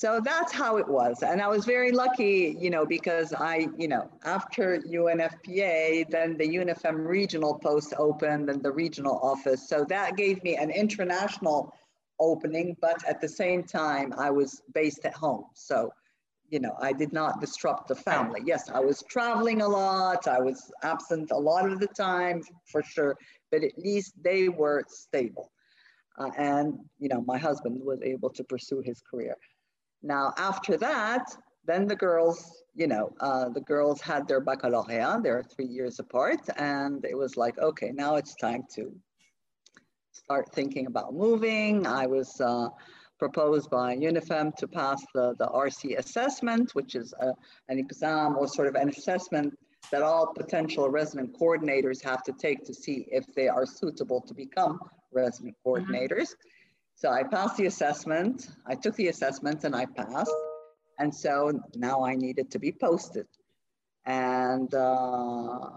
So 0.00 0.18
that's 0.18 0.50
how 0.50 0.78
it 0.78 0.88
was. 0.88 1.22
And 1.22 1.42
I 1.42 1.48
was 1.48 1.66
very 1.66 1.92
lucky, 1.92 2.56
you 2.58 2.70
know, 2.70 2.86
because 2.86 3.34
I, 3.34 3.68
you 3.76 3.86
know, 3.86 4.10
after 4.24 4.78
UNFPA, 4.78 6.08
then 6.08 6.38
the 6.38 6.48
UNIFEM 6.48 7.06
regional 7.06 7.58
post 7.58 7.92
opened 7.98 8.48
and 8.48 8.62
the 8.62 8.72
regional 8.72 9.18
office. 9.22 9.68
So 9.68 9.84
that 9.90 10.16
gave 10.16 10.42
me 10.42 10.56
an 10.56 10.70
international 10.70 11.74
opening, 12.18 12.78
but 12.80 13.06
at 13.06 13.20
the 13.20 13.28
same 13.28 13.62
time, 13.62 14.14
I 14.16 14.30
was 14.30 14.62
based 14.72 15.04
at 15.04 15.12
home. 15.12 15.44
So 15.52 15.92
you 16.48 16.60
know, 16.60 16.74
I 16.80 16.92
did 16.92 17.12
not 17.12 17.40
disrupt 17.40 17.86
the 17.86 17.94
family. 17.94 18.40
Yes, 18.44 18.70
I 18.70 18.80
was 18.80 19.04
traveling 19.08 19.60
a 19.60 19.68
lot. 19.68 20.26
I 20.26 20.40
was 20.40 20.72
absent 20.82 21.30
a 21.30 21.38
lot 21.38 21.70
of 21.70 21.78
the 21.78 21.86
time 21.86 22.42
for 22.64 22.82
sure, 22.82 23.16
but 23.52 23.62
at 23.62 23.78
least 23.78 24.14
they 24.20 24.48
were 24.48 24.82
stable. 24.88 25.52
Uh, 26.18 26.30
and, 26.36 26.78
you 26.98 27.08
know, 27.08 27.22
my 27.22 27.38
husband 27.38 27.80
was 27.84 28.00
able 28.02 28.30
to 28.30 28.42
pursue 28.42 28.80
his 28.80 29.00
career. 29.00 29.36
Now, 30.02 30.32
after 30.36 30.76
that, 30.78 31.24
then 31.66 31.86
the 31.86 31.96
girls, 31.96 32.62
you 32.74 32.86
know, 32.86 33.12
uh, 33.20 33.48
the 33.50 33.60
girls 33.60 34.00
had 34.00 34.26
their 34.26 34.40
baccalaureate. 34.40 35.22
They're 35.22 35.42
three 35.42 35.66
years 35.66 35.98
apart, 35.98 36.40
and 36.56 37.04
it 37.04 37.16
was 37.16 37.36
like, 37.36 37.58
okay, 37.58 37.90
now 37.92 38.16
it's 38.16 38.34
time 38.34 38.64
to 38.76 38.92
start 40.12 40.52
thinking 40.54 40.86
about 40.86 41.14
moving. 41.14 41.86
I 41.86 42.06
was 42.06 42.40
uh, 42.40 42.68
proposed 43.18 43.70
by 43.70 43.96
UNIFEM 43.96 44.56
to 44.56 44.66
pass 44.66 45.04
the, 45.14 45.34
the 45.38 45.46
RC 45.46 45.98
assessment, 45.98 46.74
which 46.74 46.94
is 46.94 47.12
a, 47.20 47.32
an 47.68 47.78
exam 47.78 48.36
or 48.36 48.48
sort 48.48 48.66
of 48.66 48.74
an 48.74 48.88
assessment 48.88 49.56
that 49.92 50.02
all 50.02 50.32
potential 50.34 50.88
resident 50.88 51.38
coordinators 51.38 52.02
have 52.02 52.22
to 52.22 52.32
take 52.32 52.64
to 52.64 52.74
see 52.74 53.06
if 53.10 53.24
they 53.34 53.48
are 53.48 53.66
suitable 53.66 54.20
to 54.22 54.34
become 54.34 54.78
resident 55.12 55.54
mm-hmm. 55.54 55.92
coordinators. 55.92 56.30
Mm-hmm. 56.30 56.48
So 57.00 57.08
I 57.08 57.22
passed 57.22 57.56
the 57.56 57.64
assessment. 57.64 58.50
I 58.66 58.74
took 58.74 58.94
the 58.96 59.08
assessment 59.08 59.64
and 59.64 59.74
I 59.74 59.86
passed. 59.86 60.34
And 60.98 61.14
so 61.14 61.58
now 61.74 62.04
I 62.04 62.14
needed 62.14 62.50
to 62.50 62.58
be 62.58 62.72
posted. 62.72 63.26
And 64.04 64.74
uh, 64.74 65.70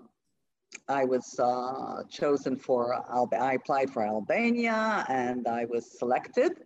I 0.89 1.05
was 1.05 1.39
uh, 1.39 2.03
chosen 2.09 2.57
for, 2.57 3.01
Alba- 3.09 3.37
I 3.37 3.53
applied 3.53 3.89
for 3.89 4.05
Albania 4.05 5.05
and 5.07 5.47
I 5.47 5.63
was 5.63 5.97
selected. 5.97 6.57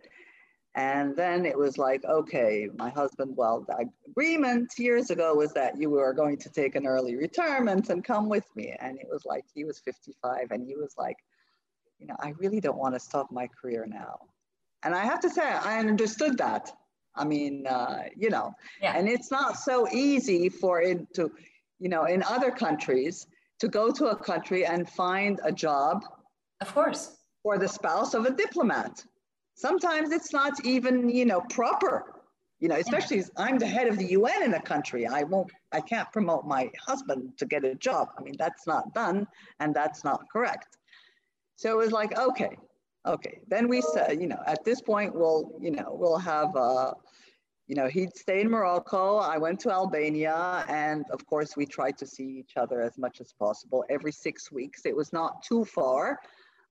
And 0.74 1.14
then 1.14 1.46
it 1.46 1.56
was 1.56 1.78
like, 1.78 2.04
okay, 2.04 2.68
my 2.76 2.90
husband, 2.90 3.36
well, 3.36 3.64
the 3.68 3.88
agreement 4.08 4.72
years 4.76 5.10
ago 5.10 5.34
was 5.34 5.52
that 5.52 5.80
you 5.80 5.88
were 5.88 6.12
going 6.12 6.36
to 6.36 6.50
take 6.50 6.74
an 6.74 6.84
early 6.84 7.14
retirement 7.14 7.90
and 7.90 8.02
come 8.02 8.28
with 8.28 8.48
me. 8.56 8.74
And 8.80 8.98
it 8.98 9.06
was 9.08 9.24
like, 9.24 9.44
he 9.54 9.62
was 9.62 9.78
55 9.78 10.50
and 10.50 10.66
he 10.66 10.74
was 10.74 10.96
like, 10.98 11.18
you 12.00 12.08
know, 12.08 12.16
I 12.18 12.30
really 12.38 12.60
don't 12.60 12.78
want 12.78 12.94
to 12.94 13.00
stop 13.00 13.30
my 13.30 13.46
career 13.46 13.86
now. 13.88 14.18
And 14.84 14.94
I 14.94 15.04
have 15.04 15.20
to 15.20 15.30
say, 15.30 15.42
I 15.42 15.78
understood 15.78 16.38
that. 16.38 16.70
I 17.14 17.24
mean, 17.24 17.66
uh, 17.66 18.04
you 18.16 18.30
know, 18.30 18.54
yeah. 18.80 18.96
and 18.96 19.08
it's 19.08 19.30
not 19.30 19.56
so 19.56 19.88
easy 19.92 20.48
for 20.48 20.80
it 20.80 21.12
to, 21.14 21.30
you 21.80 21.88
know, 21.88 22.04
in 22.04 22.22
other 22.22 22.50
countries 22.50 23.26
to 23.58 23.68
go 23.68 23.90
to 23.90 24.06
a 24.06 24.16
country 24.16 24.64
and 24.64 24.88
find 24.88 25.40
a 25.44 25.50
job. 25.50 26.04
Of 26.60 26.72
course. 26.72 27.16
For 27.42 27.58
the 27.58 27.68
spouse 27.68 28.14
of 28.14 28.24
a 28.24 28.30
diplomat. 28.30 29.04
Sometimes 29.54 30.12
it's 30.12 30.32
not 30.32 30.64
even, 30.64 31.08
you 31.08 31.24
know, 31.24 31.40
proper. 31.50 32.14
You 32.60 32.68
know, 32.68 32.76
especially 32.76 33.22
I'm 33.36 33.58
the 33.58 33.66
head 33.66 33.86
of 33.88 33.98
the 33.98 34.06
UN 34.06 34.42
in 34.42 34.54
a 34.54 34.60
country. 34.60 35.06
I 35.06 35.22
won't, 35.22 35.50
I 35.72 35.80
can't 35.80 36.10
promote 36.12 36.44
my 36.44 36.70
husband 36.80 37.32
to 37.38 37.46
get 37.46 37.64
a 37.64 37.74
job. 37.76 38.08
I 38.18 38.22
mean, 38.22 38.34
that's 38.38 38.66
not 38.66 38.94
done 38.94 39.26
and 39.60 39.74
that's 39.74 40.04
not 40.04 40.28
correct. 40.32 40.76
So 41.56 41.72
it 41.72 41.76
was 41.76 41.92
like, 41.92 42.16
okay, 42.18 42.56
okay. 43.06 43.40
Then 43.48 43.68
we 43.68 43.80
said, 43.80 44.20
you 44.20 44.26
know, 44.26 44.40
at 44.46 44.64
this 44.64 44.80
point, 44.80 45.14
we'll, 45.14 45.52
you 45.60 45.70
know, 45.70 45.96
we'll 45.98 46.18
have, 46.18 46.54
uh, 46.56 46.92
you 47.66 47.74
know, 47.74 47.86
he'd 47.86 48.16
stay 48.16 48.40
in 48.40 48.50
Morocco. 48.50 49.18
I 49.18 49.38
went 49.38 49.60
to 49.60 49.70
Albania. 49.70 50.64
And 50.68 51.04
of 51.10 51.24
course, 51.26 51.56
we 51.56 51.66
tried 51.66 51.98
to 51.98 52.06
see 52.06 52.24
each 52.24 52.56
other 52.56 52.80
as 52.80 52.96
much 52.98 53.20
as 53.20 53.32
possible 53.32 53.84
every 53.90 54.12
six 54.12 54.50
weeks. 54.50 54.86
It 54.86 54.96
was 54.96 55.12
not 55.12 55.42
too 55.42 55.64
far. 55.64 56.18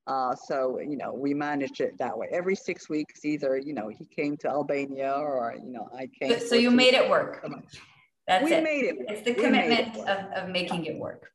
Uh, 0.07 0.33
so, 0.35 0.79
you 0.79 0.95
know, 0.95 1.13
we 1.13 1.33
managed 1.33 1.81
it 1.81 1.97
that 1.99 2.17
way. 2.17 2.27
Every 2.31 2.55
six 2.55 2.87
weeks, 2.87 3.25
either, 3.25 3.57
you 3.57 3.73
know, 3.73 3.89
he 3.89 4.05
came 4.05 4.37
to 4.37 4.47
Albania 4.47 5.13
or, 5.13 5.55
you 5.61 5.71
know, 5.71 5.89
I 5.95 6.07
came. 6.07 6.39
So 6.39 6.55
you 6.55 6.71
made 6.71 6.93
it 6.93 7.09
work. 7.09 7.45
That's 8.25 8.45
we 8.45 8.53
it. 8.53 8.63
made 8.63 8.85
it 8.85 8.97
work. 8.97 9.07
It's 9.09 9.21
the 9.23 9.33
commitment 9.33 9.97
of, 9.97 10.31
of 10.31 10.49
making 10.49 10.85
it 10.85 10.97
work 10.97 11.31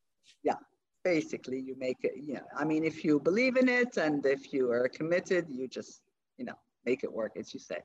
basically 1.05 1.59
you 1.59 1.75
make 1.79 1.99
it 2.03 2.13
you 2.17 2.35
know 2.35 2.47
i 2.57 2.65
mean 2.65 2.85
if 2.85 3.05
you 3.05 3.19
believe 3.19 3.57
in 3.57 3.69
it 3.69 3.97
and 3.97 4.25
if 4.25 4.53
you 4.53 4.71
are 4.71 4.89
committed 4.89 5.47
you 5.49 5.67
just 5.69 6.03
you 6.39 6.45
know 6.45 6.55
make 6.85 7.05
it 7.05 7.13
work 7.13 7.33
as 7.37 7.55
you 7.55 7.61
say. 7.61 7.79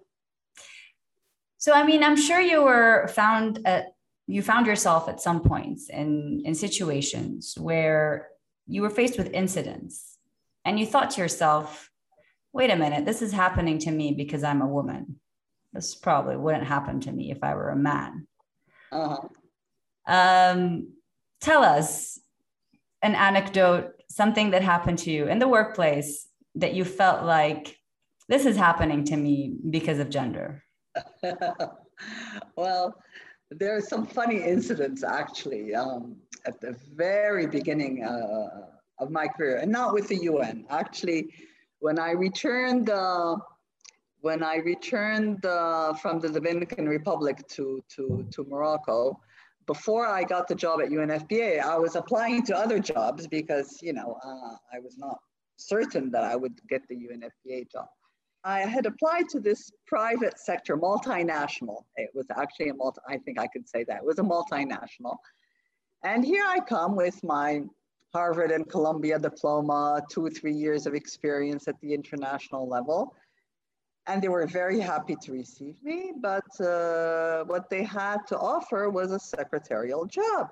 So 1.58 1.74
i 1.74 1.84
mean 1.84 2.04
i'm 2.04 2.18
sure 2.18 2.40
you 2.40 2.64
were 2.64 3.08
found 3.08 3.60
at 3.66 3.88
you 4.28 4.42
found 4.42 4.68
yourself 4.68 5.08
at 5.10 5.22
some 5.22 5.42
points 5.42 5.90
in 5.90 6.42
in 6.46 6.54
situations 6.54 7.56
where 7.58 8.30
you 8.68 8.82
were 8.82 8.90
faced 8.90 9.18
with 9.18 9.34
incidents 9.34 10.18
and 10.66 10.80
you 10.80 10.86
thought 10.86 11.12
to 11.12 11.22
yourself 11.22 11.90
wait 12.54 12.70
a 12.70 12.76
minute 12.76 13.06
this 13.06 13.22
is 13.22 13.32
happening 13.32 13.80
to 13.80 13.92
me 13.92 14.14
because 14.14 14.44
i'm 14.44 14.62
a 14.62 14.68
woman. 14.68 15.20
This 15.74 15.96
probably 15.96 16.38
wouldn't 16.38 16.66
happen 16.66 17.02
to 17.02 17.12
me 17.12 17.32
if 17.32 17.44
i 17.44 17.54
were 17.56 17.70
a 17.70 17.76
man. 17.76 18.28
Uh-huh. 18.92 19.28
um, 20.08 20.94
tell 21.42 21.62
us 21.64 22.20
an 23.02 23.16
anecdote, 23.16 23.94
something 24.10 24.52
that 24.52 24.62
happened 24.62 25.00
to 25.00 25.12
you 25.12 25.28
in 25.28 25.40
the 25.40 25.48
workplace 25.48 26.28
that 26.56 26.74
you 26.74 26.84
felt 26.84 27.24
like 27.24 27.78
this 28.30 28.46
is 28.46 28.58
happening 28.58 29.04
to 29.06 29.18
me 29.18 29.56
because 29.70 30.00
of 30.00 30.10
gender? 30.10 30.64
well, 32.56 32.96
there 33.52 33.76
are 33.76 33.82
some 33.82 34.06
funny 34.06 34.44
incidents 34.44 35.04
actually 35.04 35.74
um, 35.74 36.18
at 36.46 36.60
the 36.60 36.76
very 36.96 37.48
beginning 37.48 38.04
uh, 38.04 38.68
of 39.00 39.12
my 39.12 39.28
career, 39.28 39.58
and 39.58 39.72
not 39.72 39.94
with 39.94 40.08
the 40.08 40.18
UN. 40.24 40.66
Actually, 40.70 41.34
when 41.80 42.00
I 42.00 42.12
returned, 42.12 42.90
uh, 42.90 43.38
when 44.22 44.44
I 44.44 44.58
returned 44.58 45.46
uh, 45.46 45.94
from 45.94 46.20
the 46.20 46.30
Dominican 46.30 46.90
Republic 46.90 47.48
to 47.50 47.84
to 47.96 48.26
to 48.32 48.44
Morocco, 48.46 49.20
before 49.68 50.08
I 50.08 50.24
got 50.24 50.48
the 50.48 50.56
job 50.56 50.82
at 50.82 50.90
UNFPA, 50.90 51.62
I 51.62 51.78
was 51.78 51.96
applying 51.96 52.44
to 52.44 52.58
other 52.58 52.80
jobs 52.80 53.28
because, 53.28 53.78
you 53.82 53.94
know, 53.94 54.18
uh, 54.26 54.56
I 54.74 54.80
was 54.80 54.98
not 54.98 55.18
certain 55.58 56.10
that 56.12 56.24
I 56.24 56.36
would 56.36 56.60
get 56.70 56.88
the 56.88 56.96
UNFPA 56.96 57.70
job. 57.72 57.88
I 58.44 58.62
had 58.62 58.86
applied 58.86 59.28
to 59.30 59.42
this 59.42 59.70
private 59.86 60.40
sector 60.40 60.78
multinational. 60.78 61.84
It 61.98 62.10
was 62.14 62.28
actually 62.36 62.70
a 62.70 62.76
multi, 62.76 63.02
I 63.08 63.18
think 63.18 63.40
I 63.40 63.48
could 63.48 63.68
say 63.68 63.84
that. 63.90 63.98
It 63.98 64.06
was 64.06 64.20
a 64.20 64.24
multinational. 64.24 65.18
And 66.04 66.24
here 66.24 66.46
I 66.48 66.62
come 66.62 66.96
with 66.96 67.22
my 67.24 67.64
Harvard 68.14 68.52
and 68.52 68.70
Columbia 68.70 69.20
diploma, 69.20 70.02
two 70.10 70.26
or 70.26 70.30
three 70.30 70.54
years 70.54 70.88
of 70.88 70.94
experience 70.94 71.68
at 71.68 71.76
the 71.82 71.94
international 71.94 72.70
level 72.70 73.14
and 74.08 74.22
they 74.22 74.30
were 74.30 74.48
very 74.48 74.80
happy 74.80 75.16
to 75.22 75.32
receive 75.34 75.84
me, 75.84 76.14
but 76.20 76.50
uh, 76.62 77.44
what 77.44 77.70
they 77.70 77.84
had 77.84 78.26
to 78.28 78.38
offer 78.38 78.90
was 78.90 79.12
a 79.12 79.20
secretarial 79.20 80.06
job. 80.06 80.50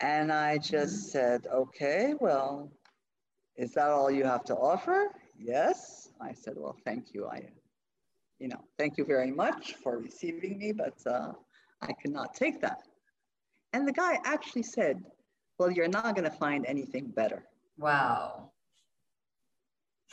And 0.00 0.32
I 0.32 0.58
just 0.58 1.08
mm-hmm. 1.08 1.10
said, 1.10 1.46
okay, 1.52 2.14
well, 2.20 2.70
is 3.56 3.72
that 3.72 3.88
all 3.88 4.10
you 4.10 4.24
have 4.24 4.44
to 4.44 4.54
offer? 4.54 5.08
Yes. 5.36 6.08
I 6.20 6.32
said, 6.32 6.54
well, 6.56 6.76
thank 6.84 7.12
you. 7.12 7.26
I, 7.26 7.42
you 8.38 8.48
know, 8.48 8.62
thank 8.78 8.96
you 8.96 9.04
very 9.04 9.32
much 9.32 9.74
for 9.82 9.98
receiving 9.98 10.58
me, 10.58 10.72
but 10.72 10.94
uh, 11.06 11.32
I 11.82 11.92
cannot 11.92 12.34
take 12.34 12.60
that. 12.60 12.82
And 13.72 13.86
the 13.86 13.92
guy 13.92 14.18
actually 14.24 14.62
said, 14.62 15.02
well, 15.58 15.70
you're 15.70 15.88
not 15.88 16.14
going 16.14 16.24
to 16.24 16.36
find 16.36 16.64
anything 16.66 17.08
better. 17.08 17.44
Wow. 17.76 18.52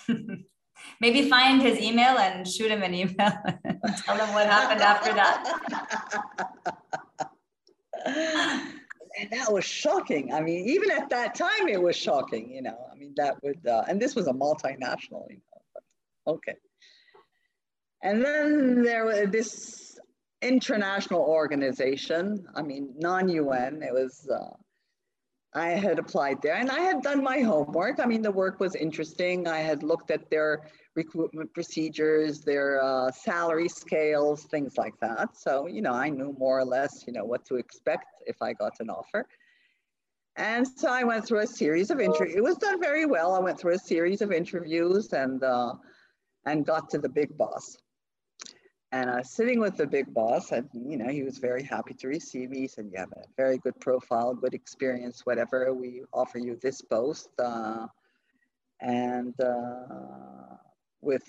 Maybe 0.99 1.29
find 1.29 1.61
his 1.61 1.79
email 1.79 2.17
and 2.17 2.47
shoot 2.47 2.71
him 2.71 2.83
an 2.83 2.93
email 2.93 3.15
and 3.63 3.97
tell 4.05 4.17
him 4.17 4.33
what 4.33 4.47
happened 4.47 4.81
after 4.81 5.13
that. 5.13 6.73
and 9.19 9.29
that 9.31 9.51
was 9.51 9.65
shocking. 9.65 10.33
I 10.33 10.41
mean, 10.41 10.67
even 10.67 10.91
at 10.91 11.09
that 11.09 11.35
time, 11.35 11.67
it 11.67 11.81
was 11.81 11.95
shocking. 11.95 12.51
You 12.51 12.61
know, 12.63 12.77
I 12.91 12.95
mean, 12.95 13.13
that 13.17 13.41
would, 13.43 13.65
uh, 13.65 13.83
and 13.87 14.01
this 14.01 14.15
was 14.15 14.27
a 14.27 14.33
multinational. 14.33 15.25
You 15.29 15.41
know, 15.41 16.33
okay. 16.33 16.55
And 18.03 18.23
then 18.23 18.83
there 18.83 19.05
was 19.05 19.29
this 19.29 19.99
international 20.41 21.21
organization. 21.21 22.45
I 22.55 22.61
mean, 22.61 22.93
non-UN. 22.97 23.81
It 23.81 23.93
was. 23.93 24.27
Uh, 24.29 24.55
I 25.53 25.69
had 25.69 25.97
applied 25.97 26.41
there 26.41 26.55
and 26.55 26.69
I 26.69 26.79
had 26.79 27.01
done 27.01 27.23
my 27.23 27.39
homework. 27.39 27.99
I 27.99 28.05
mean, 28.05 28.21
the 28.21 28.31
work 28.31 28.59
was 28.59 28.75
interesting. 28.75 29.47
I 29.47 29.59
had 29.59 29.81
looked 29.81 30.11
at 30.11 30.29
their 30.29 30.67
recruitment 30.95 31.53
procedures, 31.53 32.41
their 32.41 32.83
uh, 32.83 33.11
salary 33.11 33.69
scales, 33.69 34.43
things 34.43 34.77
like 34.77 34.93
that. 34.99 35.37
So, 35.37 35.67
you 35.67 35.81
know, 35.81 35.93
I 35.93 36.09
knew 36.09 36.35
more 36.37 36.59
or 36.59 36.65
less, 36.65 37.05
you 37.07 37.13
know, 37.13 37.25
what 37.25 37.45
to 37.45 37.55
expect 37.55 38.05
if 38.25 38.41
I 38.41 38.53
got 38.53 38.73
an 38.79 38.89
offer. 38.89 39.25
And 40.35 40.67
so 40.67 40.89
I 40.89 41.03
went 41.03 41.25
through 41.25 41.39
a 41.39 41.47
series 41.47 41.89
of 41.89 41.99
interviews. 41.99 42.35
It 42.35 42.43
was 42.43 42.57
done 42.57 42.79
very 42.79 43.05
well. 43.05 43.33
I 43.33 43.39
went 43.39 43.59
through 43.59 43.73
a 43.73 43.79
series 43.79 44.21
of 44.21 44.31
interviews 44.31 45.13
and, 45.13 45.43
uh, 45.43 45.73
and 46.45 46.65
got 46.65 46.89
to 46.91 46.99
the 46.99 47.09
big 47.09 47.35
boss. 47.37 47.77
And 48.93 49.09
I 49.09 49.17
was 49.17 49.31
sitting 49.31 49.59
with 49.59 49.75
the 49.75 49.85
big 49.85 50.13
boss, 50.13 50.51
and 50.53 50.69
you 50.73 50.97
know, 50.97 51.09
he 51.09 51.23
was 51.23 51.39
very 51.39 51.61
happy 51.61 51.93
to 51.95 52.07
receive 52.07 52.49
me. 52.49 52.61
He 52.61 52.67
said, 52.67 52.89
"You 52.91 52.99
have 52.99 53.11
a 53.11 53.23
very 53.35 53.57
good 53.57 53.77
profile, 53.81 54.33
good 54.33 54.53
experience, 54.53 55.25
whatever. 55.25 55.73
We 55.73 56.03
offer 56.13 56.39
you 56.39 56.57
this 56.61 56.81
post, 56.81 57.29
uh, 57.37 57.87
and 58.79 59.39
uh, 59.41 60.55
with 61.01 61.23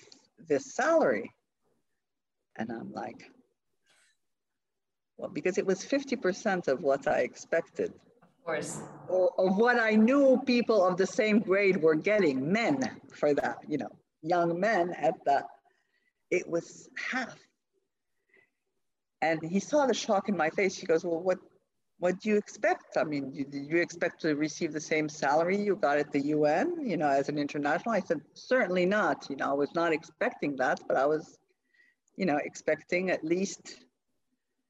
this 0.47 0.73
salary." 0.73 1.33
And 2.55 2.71
I'm 2.71 2.93
like, 2.93 3.29
"Well, 5.17 5.29
because 5.29 5.57
it 5.57 5.65
was 5.65 5.83
50% 5.83 6.69
of 6.69 6.81
what 6.81 7.07
I 7.07 7.19
expected." 7.19 7.91
Of 8.21 8.45
course. 8.45 8.81
Or 9.09 9.33
of 9.37 9.57
what 9.57 9.77
I 9.77 9.95
knew 9.95 10.41
people 10.45 10.81
of 10.85 10.95
the 10.95 11.05
same 11.05 11.39
grade 11.39 11.81
were 11.81 11.95
getting, 11.95 12.49
men 12.49 13.01
for 13.11 13.33
that, 13.33 13.57
you 13.67 13.77
know, 13.77 13.91
young 14.21 14.57
men 14.57 14.91
at 14.91 15.15
that. 15.25 15.45
It 16.31 16.47
was 16.47 16.89
half 16.95 17.35
And 19.21 19.39
he 19.43 19.59
saw 19.59 19.85
the 19.85 19.93
shock 19.93 20.29
in 20.29 20.37
my 20.37 20.49
face. 20.49 20.77
He 20.77 20.85
goes, 20.85 21.03
well, 21.03 21.19
what, 21.19 21.39
what 21.99 22.19
do 22.19 22.29
you 22.29 22.37
expect? 22.37 22.97
I 22.97 23.03
mean, 23.03 23.31
did 23.31 23.65
you 23.67 23.77
expect 23.77 24.21
to 24.21 24.35
receive 24.35 24.71
the 24.71 24.79
same 24.79 25.09
salary 25.09 25.57
you 25.57 25.75
got 25.75 25.97
at 25.97 26.11
the 26.11 26.21
UN, 26.27 26.75
you 26.79 26.95
know, 26.95 27.09
as 27.09 27.27
an 27.27 27.37
international? 27.37 27.93
I 27.93 27.99
said, 27.99 28.21
certainly 28.33 28.85
not. 28.85 29.27
You 29.29 29.35
know, 29.35 29.49
I 29.49 29.53
was 29.53 29.75
not 29.75 29.91
expecting 29.91 30.55
that, 30.57 30.79
but 30.87 30.95
I 30.95 31.05
was, 31.05 31.37
you 32.15 32.25
know, 32.25 32.37
expecting 32.37 33.09
at 33.09 33.23
least 33.23 33.79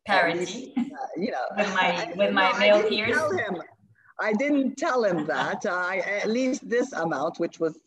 parity. 0.07 0.73
Uh, 0.75 0.81
you 1.17 1.31
know, 1.31 1.45
with 1.57 1.73
my 1.73 2.13
with 2.15 2.33
my 2.33 2.51
no, 2.51 2.59
male 2.59 2.83
peers. 2.89 3.15
Tell 3.15 3.31
him, 3.31 3.61
I 4.19 4.33
didn't 4.33 4.77
tell 4.77 5.03
him 5.03 5.27
that. 5.27 5.65
I 5.67 5.99
at 5.99 6.29
least 6.29 6.67
this 6.67 6.91
amount, 6.93 7.39
which 7.39 7.59
was 7.59 7.77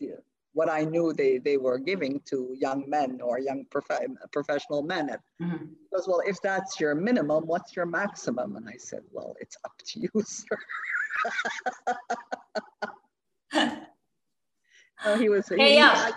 what 0.54 0.68
I 0.70 0.84
knew 0.84 1.12
they, 1.12 1.38
they 1.38 1.56
were 1.56 1.78
giving 1.78 2.20
to 2.26 2.54
young 2.58 2.84
men 2.88 3.20
or 3.22 3.38
young 3.38 3.64
prof- 3.70 4.00
professional 4.32 4.82
men. 4.82 5.16
Mm-hmm. 5.40 5.64
He 5.64 5.96
goes, 5.96 6.06
well, 6.06 6.22
if 6.26 6.40
that's 6.42 6.78
your 6.78 6.94
minimum, 6.94 7.46
what's 7.46 7.74
your 7.74 7.86
maximum? 7.86 8.56
And 8.56 8.68
I 8.68 8.76
said, 8.76 9.02
well, 9.10 9.34
it's 9.40 9.56
up 9.64 9.72
to 9.86 10.00
you, 10.00 10.10
sir. 10.24 10.58
so 15.04 15.16
he 15.18 15.28
was. 15.28 15.48
Hey, 15.48 15.70
he, 15.70 15.76
yeah. 15.76 15.92
I, 15.94 16.12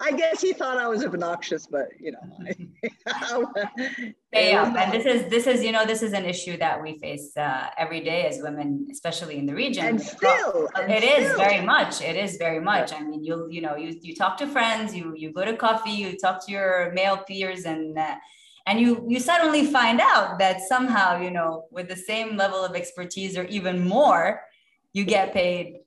I 0.00 0.12
guess 0.12 0.40
he 0.40 0.52
thought 0.52 0.78
I 0.78 0.88
was 0.88 1.04
obnoxious, 1.04 1.66
but 1.66 1.88
you 2.00 2.12
know. 2.12 3.52
yeah, 4.32 4.74
and 4.76 4.92
this 4.92 5.04
is 5.04 5.30
this 5.30 5.46
is 5.46 5.62
you 5.62 5.72
know 5.72 5.84
this 5.84 6.02
is 6.02 6.12
an 6.14 6.24
issue 6.24 6.56
that 6.56 6.82
we 6.82 6.98
face 6.98 7.36
uh, 7.36 7.68
every 7.76 8.00
day 8.00 8.26
as 8.26 8.40
women, 8.42 8.88
especially 8.90 9.36
in 9.36 9.44
the 9.46 9.54
region. 9.54 9.84
And 9.84 10.00
still, 10.00 10.68
and 10.74 10.90
it 10.90 11.02
still. 11.02 11.22
is 11.22 11.36
very 11.36 11.60
much. 11.64 12.00
It 12.00 12.16
is 12.16 12.36
very 12.36 12.60
much. 12.60 12.92
I 12.94 13.00
mean, 13.02 13.22
you 13.22 13.46
you 13.50 13.60
know 13.60 13.76
you 13.76 13.98
you 14.00 14.14
talk 14.14 14.38
to 14.38 14.46
friends, 14.46 14.94
you 14.94 15.14
you 15.16 15.32
go 15.32 15.44
to 15.44 15.56
coffee, 15.56 15.92
you 15.92 16.16
talk 16.16 16.44
to 16.46 16.52
your 16.52 16.92
male 16.92 17.18
peers, 17.18 17.64
and. 17.64 17.98
Uh, 17.98 18.16
and 18.66 18.78
you 18.78 19.04
you 19.08 19.18
suddenly 19.18 19.64
find 19.64 20.00
out 20.02 20.38
that 20.38 20.60
somehow 20.60 21.18
you 21.18 21.30
know 21.30 21.64
with 21.70 21.88
the 21.88 21.96
same 21.96 22.36
level 22.36 22.62
of 22.62 22.76
expertise 22.76 23.36
or 23.38 23.44
even 23.44 23.88
more 23.88 24.42
you 24.92 25.04
get 25.04 25.32
paid 25.32 25.78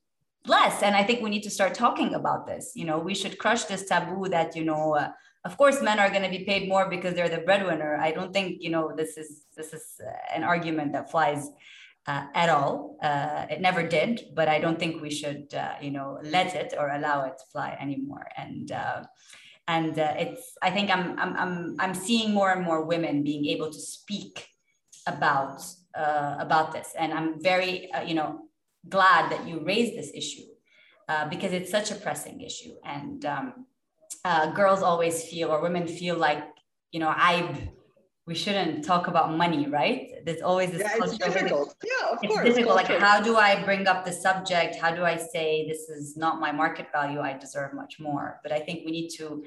less. 0.46 0.82
And 0.82 0.94
i 0.94 1.02
think 1.02 1.22
we 1.22 1.30
need 1.30 1.42
to 1.42 1.50
start 1.50 1.74
talking 1.74 2.14
about 2.14 2.46
this. 2.46 2.72
You 2.74 2.84
know 2.84 2.98
we 2.98 3.14
should 3.14 3.38
crush 3.38 3.64
this 3.64 3.86
taboo 3.86 4.28
that 4.28 4.56
you 4.56 4.64
know 4.64 4.94
uh, 4.94 5.10
of 5.44 5.56
course 5.56 5.82
men 5.82 5.98
are 5.98 6.10
going 6.10 6.22
to 6.22 6.28
be 6.28 6.44
paid 6.44 6.68
more 6.68 6.88
because 6.88 7.14
they're 7.14 7.28
the 7.28 7.38
breadwinner. 7.38 7.96
I 7.96 8.12
don't 8.12 8.32
think 8.32 8.62
you 8.62 8.70
know 8.70 8.92
this 8.96 9.16
is 9.16 9.46
this 9.56 9.72
is 9.72 10.00
uh, 10.04 10.10
an 10.34 10.42
argument 10.42 10.92
that 10.92 11.10
flies 11.10 11.50
uh, 12.06 12.26
at 12.34 12.48
all. 12.48 12.98
Uh, 13.02 13.46
it 13.50 13.60
never 13.60 13.86
did 13.86 14.20
but 14.34 14.48
i 14.48 14.58
don't 14.58 14.78
think 14.78 15.00
we 15.00 15.10
should 15.10 15.52
uh, 15.54 15.74
you 15.80 15.90
know 15.90 16.18
let 16.22 16.54
it 16.54 16.74
or 16.78 16.90
allow 16.90 17.24
it 17.24 17.34
to 17.38 17.44
fly 17.52 17.76
anymore. 17.80 18.26
And 18.36 18.70
uh, 18.72 19.04
and 19.66 19.96
it's 19.96 20.58
i 20.60 20.70
think 20.70 20.90
I'm, 20.90 21.18
I'm 21.18 21.36
i'm 21.42 21.76
i'm 21.80 21.94
seeing 21.94 22.34
more 22.34 22.52
and 22.52 22.62
more 22.62 22.84
women 22.84 23.24
being 23.24 23.46
able 23.46 23.70
to 23.70 23.80
speak 23.80 24.46
about 25.06 25.64
about 25.94 26.72
this. 26.72 26.92
And 26.98 27.14
i'm 27.14 27.40
very 27.40 27.88
you 28.04 28.14
know 28.14 28.40
glad 28.88 29.30
that 29.32 29.46
you 29.46 29.60
raised 29.64 29.96
this 29.96 30.10
issue 30.14 30.46
uh, 31.08 31.28
because 31.28 31.52
it's 31.52 31.70
such 31.70 31.90
a 31.90 31.94
pressing 31.94 32.40
issue. 32.40 32.74
And 32.84 33.24
um, 33.24 33.66
uh, 34.24 34.52
girls 34.52 34.82
always 34.82 35.24
feel, 35.24 35.50
or 35.50 35.60
women 35.60 35.86
feel 35.86 36.16
like, 36.16 36.44
you 36.92 37.00
know, 37.00 37.12
I 37.14 37.70
we 38.26 38.34
shouldn't 38.34 38.84
talk 38.84 39.06
about 39.06 39.36
money, 39.36 39.68
right? 39.68 40.24
There's 40.24 40.40
always 40.40 40.70
this 40.70 40.80
yeah, 40.80 41.04
it's 41.04 41.18
difficult. 41.18 41.74
yeah, 41.84 42.12
of 42.12 42.18
it's 42.22 42.32
course. 42.32 42.46
difficult. 42.46 42.76
Like, 42.76 42.86
how 42.98 43.20
do 43.20 43.36
I 43.36 43.62
bring 43.62 43.86
up 43.86 44.06
the 44.06 44.12
subject? 44.12 44.76
How 44.76 44.94
do 44.94 45.04
I 45.04 45.16
say 45.16 45.68
this 45.68 45.90
is 45.90 46.16
not 46.16 46.40
my 46.40 46.50
market 46.50 46.86
value? 46.90 47.20
I 47.20 47.36
deserve 47.36 47.74
much 47.74 48.00
more. 48.00 48.40
But 48.42 48.50
I 48.52 48.60
think 48.60 48.86
we 48.86 48.92
need 48.92 49.10
to, 49.18 49.44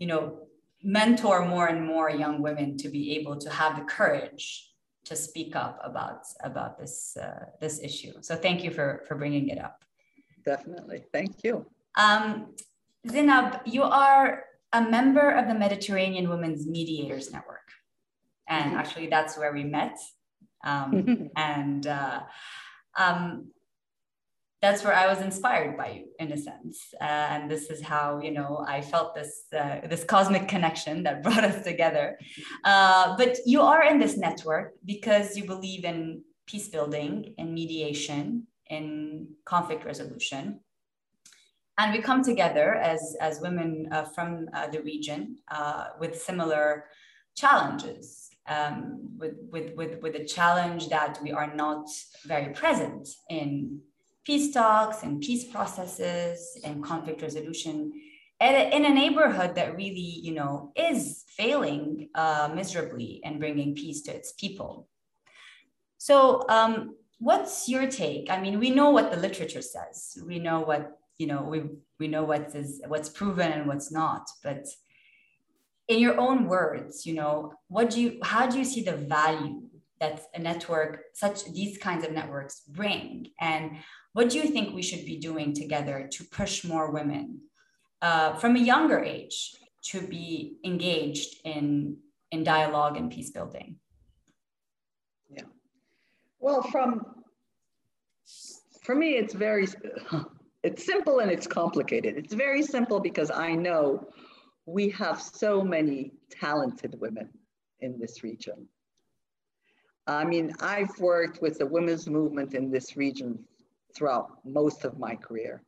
you 0.00 0.08
know, 0.08 0.48
mentor 0.82 1.44
more 1.44 1.68
and 1.68 1.84
more 1.84 2.10
young 2.10 2.42
women 2.42 2.76
to 2.78 2.88
be 2.88 3.16
able 3.16 3.36
to 3.36 3.50
have 3.50 3.76
the 3.76 3.84
courage 3.84 4.68
to 5.08 5.16
speak 5.16 5.56
up 5.56 5.80
about 5.82 6.26
about 6.44 6.78
this 6.78 7.16
uh, 7.16 7.46
this 7.60 7.80
issue. 7.80 8.12
So 8.20 8.36
thank 8.36 8.62
you 8.62 8.70
for 8.70 9.02
for 9.08 9.14
bringing 9.16 9.48
it 9.48 9.58
up. 9.58 9.84
Definitely, 10.44 11.04
thank 11.12 11.42
you. 11.42 11.66
Um, 11.96 12.54
Zineb, 13.06 13.62
you 13.66 13.82
are 13.82 14.44
a 14.72 14.82
member 14.82 15.30
of 15.30 15.48
the 15.48 15.54
Mediterranean 15.54 16.28
Women's 16.28 16.66
Mediators 16.66 17.32
Network, 17.32 17.68
and 18.48 18.70
mm-hmm. 18.70 18.78
actually 18.78 19.06
that's 19.08 19.38
where 19.38 19.52
we 19.52 19.64
met. 19.64 19.98
Um, 20.64 21.30
and 21.36 21.86
uh, 21.86 22.20
um, 22.96 23.50
that's 24.60 24.82
where 24.82 24.94
I 24.94 25.06
was 25.06 25.20
inspired 25.20 25.76
by 25.76 25.90
you 25.90 26.06
in 26.18 26.32
a 26.32 26.36
sense. 26.36 26.92
Uh, 27.00 27.04
and 27.04 27.50
this 27.50 27.70
is 27.70 27.80
how, 27.80 28.20
you 28.20 28.32
know, 28.32 28.64
I 28.66 28.80
felt 28.80 29.14
this, 29.14 29.44
uh, 29.56 29.86
this 29.86 30.02
cosmic 30.02 30.48
connection 30.48 31.04
that 31.04 31.22
brought 31.24 31.44
us 31.44 31.62
together. 31.62 32.18
Uh, 32.64 33.16
but 33.16 33.38
you 33.46 33.62
are 33.62 33.84
in 33.84 33.98
this 33.98 34.16
network 34.16 34.74
because 34.84 35.36
you 35.36 35.44
believe 35.44 35.84
in 35.84 36.22
peace 36.46 36.68
building, 36.68 37.34
in 37.38 37.54
mediation, 37.54 38.46
in 38.68 39.28
conflict 39.44 39.84
resolution. 39.84 40.60
And 41.78 41.92
we 41.92 42.00
come 42.00 42.24
together 42.24 42.74
as, 42.74 43.16
as 43.20 43.40
women 43.40 43.88
uh, 43.92 44.04
from 44.04 44.48
uh, 44.52 44.66
the 44.66 44.82
region 44.82 45.36
uh, 45.48 45.88
with 46.00 46.20
similar 46.20 46.86
challenges. 47.36 48.24
Um, 48.48 49.10
with, 49.18 49.34
with, 49.52 49.74
with, 49.76 50.00
with 50.00 50.14
the 50.14 50.24
challenge 50.24 50.88
that 50.88 51.18
we 51.22 51.32
are 51.32 51.54
not 51.54 51.86
very 52.24 52.54
present 52.54 53.06
in 53.28 53.82
peace 54.28 54.52
talks 54.52 55.04
and 55.04 55.22
peace 55.22 55.44
processes 55.44 56.58
and 56.62 56.84
conflict 56.84 57.22
resolution 57.22 57.90
a, 58.42 58.76
in 58.76 58.84
a 58.84 58.90
neighborhood 58.90 59.54
that 59.54 59.74
really, 59.74 60.20
you 60.26 60.34
know, 60.34 60.70
is 60.76 61.24
failing 61.28 62.10
uh, 62.14 62.50
miserably 62.54 63.20
and 63.24 63.40
bringing 63.40 63.74
peace 63.74 64.02
to 64.02 64.12
its 64.14 64.32
people. 64.32 64.86
So, 65.96 66.44
um, 66.48 66.94
what's 67.18 67.68
your 67.68 67.90
take? 67.90 68.30
I 68.30 68.40
mean, 68.40 68.58
we 68.58 68.70
know 68.70 68.90
what 68.90 69.10
the 69.10 69.16
literature 69.16 69.62
says. 69.62 70.18
We 70.24 70.38
know 70.38 70.60
what 70.60 70.98
you 71.18 71.26
know. 71.26 71.42
We 71.42 71.62
we 71.98 72.06
know 72.06 72.24
what 72.24 72.54
is 72.54 72.80
what's 72.86 73.08
proven 73.08 73.50
and 73.50 73.66
what's 73.66 73.90
not. 73.90 74.28
But 74.44 74.66
in 75.88 75.98
your 75.98 76.20
own 76.20 76.46
words, 76.46 77.06
you 77.06 77.14
know, 77.14 77.54
what 77.68 77.90
do 77.90 78.00
you? 78.00 78.18
How 78.22 78.46
do 78.46 78.58
you 78.58 78.64
see 78.64 78.82
the 78.82 78.96
value 78.96 79.62
that 80.00 80.26
a 80.34 80.38
network, 80.38 81.02
such 81.14 81.44
these 81.46 81.76
kinds 81.78 82.04
of 82.04 82.12
networks, 82.12 82.60
bring? 82.68 83.30
And 83.40 83.78
what 84.12 84.30
do 84.30 84.38
you 84.38 84.48
think 84.48 84.74
we 84.74 84.82
should 84.82 85.04
be 85.04 85.16
doing 85.16 85.52
together 85.52 86.08
to 86.12 86.24
push 86.24 86.64
more 86.64 86.90
women 86.90 87.40
uh, 88.02 88.34
from 88.34 88.56
a 88.56 88.60
younger 88.60 89.02
age 89.02 89.54
to 89.82 90.00
be 90.00 90.56
engaged 90.64 91.40
in, 91.44 91.96
in 92.30 92.44
dialogue 92.44 92.96
and 92.96 93.10
peace 93.10 93.30
building? 93.30 93.76
Yeah. 95.30 95.44
Well, 96.40 96.62
from 96.62 97.02
for 98.82 98.94
me, 98.94 99.16
it's 99.16 99.34
very 99.34 99.66
it's 100.62 100.86
simple 100.86 101.18
and 101.20 101.30
it's 101.30 101.46
complicated. 101.46 102.16
It's 102.16 102.32
very 102.32 102.62
simple 102.62 103.00
because 103.00 103.30
I 103.30 103.54
know 103.54 104.08
we 104.64 104.88
have 104.90 105.20
so 105.20 105.62
many 105.62 106.12
talented 106.30 106.98
women 106.98 107.28
in 107.80 107.98
this 107.98 108.22
region. 108.22 108.66
I 110.06 110.24
mean, 110.24 110.52
I've 110.60 110.98
worked 110.98 111.42
with 111.42 111.58
the 111.58 111.66
women's 111.66 112.08
movement 112.08 112.54
in 112.54 112.70
this 112.70 112.96
region 112.96 113.44
throughout 113.94 114.38
most 114.44 114.84
of 114.84 114.98
my 114.98 115.16
career. 115.16 115.62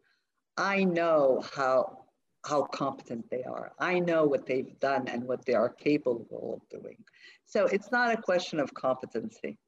I 0.56 0.85
know 0.85 1.42
how, 1.54 2.04
how 2.44 2.62
competent 2.62 3.30
they 3.30 3.44
are. 3.44 3.72
I 3.78 3.98
know 3.98 4.24
what 4.24 4.46
they've 4.46 4.78
done 4.80 5.09
and 5.09 5.24
what 5.24 5.44
they 5.44 5.54
are 5.54 5.68
capable 5.68 6.61
of 6.61 6.80
doing. 6.80 6.96
So 7.46 7.66
it's 7.66 7.90
not 7.90 8.12
a 8.12 8.20
question 8.20 8.61
of 8.61 8.72
competency. 8.74 9.59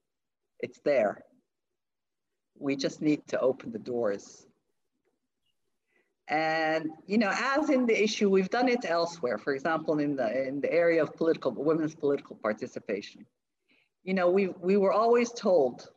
It's 0.61 0.81
there. 0.85 1.25
We 2.59 2.77
just 2.77 3.03
need 3.03 3.27
to 3.29 3.41
open 3.41 3.73
the 3.73 3.79
doors. 3.79 4.47
And 6.29 6.91
you 7.07 7.19
know, 7.19 7.33
as 7.35 7.69
in 7.71 7.87
the 7.87 8.01
issue, 8.01 8.31
we've 8.31 8.49
done 8.49 8.69
it 8.69 8.85
elsewhere. 8.85 9.39
For 9.39 9.55
example, 9.55 9.99
in 9.99 10.15
the 10.15 10.47
in 10.47 10.61
the 10.61 10.73
area 10.73 11.03
of 11.03 11.15
political 11.15 11.51
women's 11.51 11.95
political 11.95 12.37
participation. 12.37 13.27
You 14.05 14.15
know, 14.15 14.31
we 14.31 14.49
we 14.61 14.77
were 14.77 14.93
always 14.93 15.33
told, 15.33 15.89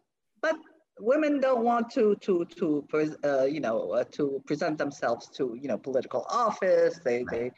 but 0.42 0.56
women 1.00 1.40
don't 1.40 1.64
want 1.64 1.92
to 1.92 2.16
to 2.22 2.46
to 2.58 2.88
uh, 3.24 3.44
you 3.44 3.60
know 3.60 3.92
uh, 3.92 4.04
to 4.12 4.42
present 4.46 4.78
themselves 4.78 5.28
to 5.38 5.58
you 5.62 5.68
know 5.68 5.78
political 5.78 6.26
office. 6.30 7.00
They 7.04 7.26
they 7.30 7.52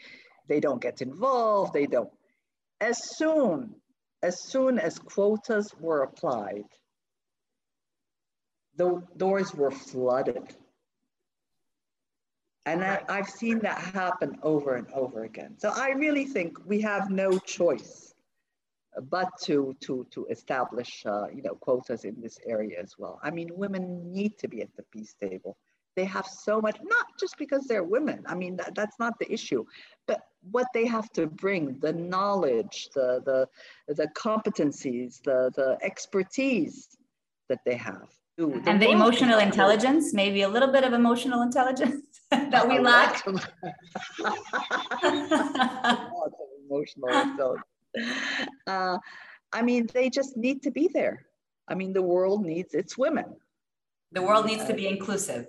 they 0.47 0.59
don't 0.59 0.81
get 0.81 1.01
involved. 1.01 1.73
They 1.73 1.85
don't. 1.85 2.09
As 2.81 3.17
soon 3.17 3.75
as 4.23 4.43
soon 4.43 4.79
as 4.79 4.97
quotas 4.97 5.73
were 5.79 6.03
applied 6.03 6.65
the 8.77 9.01
doors 9.17 9.53
were 9.53 9.71
flooded. 9.71 10.55
And 12.65 12.83
I, 12.83 13.01
i've 13.09 13.29
seen 13.29 13.59
that 13.59 13.79
happen 13.79 14.37
over 14.43 14.75
and 14.75 14.87
over 14.93 15.23
again. 15.23 15.55
So 15.57 15.71
i 15.75 15.89
really 15.91 16.25
think 16.25 16.65
we 16.65 16.81
have 16.81 17.09
no 17.09 17.39
choice 17.39 18.06
but 19.01 19.29
to 19.43 19.75
to 19.81 20.05
to 20.11 20.25
establish 20.27 21.03
uh, 21.05 21.27
you 21.33 21.41
know 21.41 21.55
quotas 21.55 22.03
in 22.03 22.19
this 22.21 22.39
area 22.45 22.79
as 22.81 22.95
well. 22.97 23.19
I 23.23 23.31
mean, 23.31 23.49
women 23.53 24.11
need 24.11 24.37
to 24.39 24.47
be 24.47 24.61
at 24.61 24.75
the 24.75 24.83
peace 24.91 25.15
table. 25.19 25.57
they 25.97 26.05
have 26.05 26.27
so 26.27 26.61
much, 26.61 26.77
not 26.83 27.07
just 27.19 27.35
because 27.37 27.65
they're 27.65 27.83
women. 27.83 28.23
I 28.27 28.35
mean, 28.35 28.55
that, 28.57 28.75
that's 28.75 28.99
not 28.99 29.13
the 29.19 29.29
issue, 29.33 29.65
but 30.05 30.19
what 30.51 30.67
they 30.73 30.85
have 30.85 31.09
to 31.13 31.25
bring, 31.25 31.79
the 31.79 31.91
knowledge, 31.91 32.89
the, 32.93 33.21
the, 33.25 33.93
the 33.95 34.07
competencies, 34.09 35.21
the, 35.23 35.51
the 35.55 35.77
expertise 35.81 36.95
that 37.49 37.59
they 37.65 37.75
have. 37.75 38.07
Ooh, 38.39 38.61
and 38.67 38.79
the 38.79 38.91
emotional 38.91 39.39
intelligence, 39.39 40.13
maybe 40.13 40.43
a 40.43 40.49
little 40.49 40.71
bit 40.71 40.83
of 40.83 40.93
emotional 40.93 41.41
intelligence 41.41 42.05
that 42.31 42.67
we 42.69 42.77
lack. 42.91 43.25
emotional 46.69 47.09
intelligence. 47.09 47.65
Uh, 48.67 48.97
I 49.53 49.61
mean, 49.61 49.87
they 49.93 50.09
just 50.09 50.35
need 50.35 50.61
to 50.63 50.71
be 50.71 50.89
there. 50.93 51.25
I 51.69 51.75
mean, 51.75 51.93
the 51.93 52.01
world 52.01 52.45
needs 52.45 52.73
its 52.73 52.97
women. 52.97 53.25
The 54.11 54.21
world 54.21 54.45
needs 54.45 54.65
to 54.65 54.73
be 54.73 54.87
inclusive. 54.87 55.47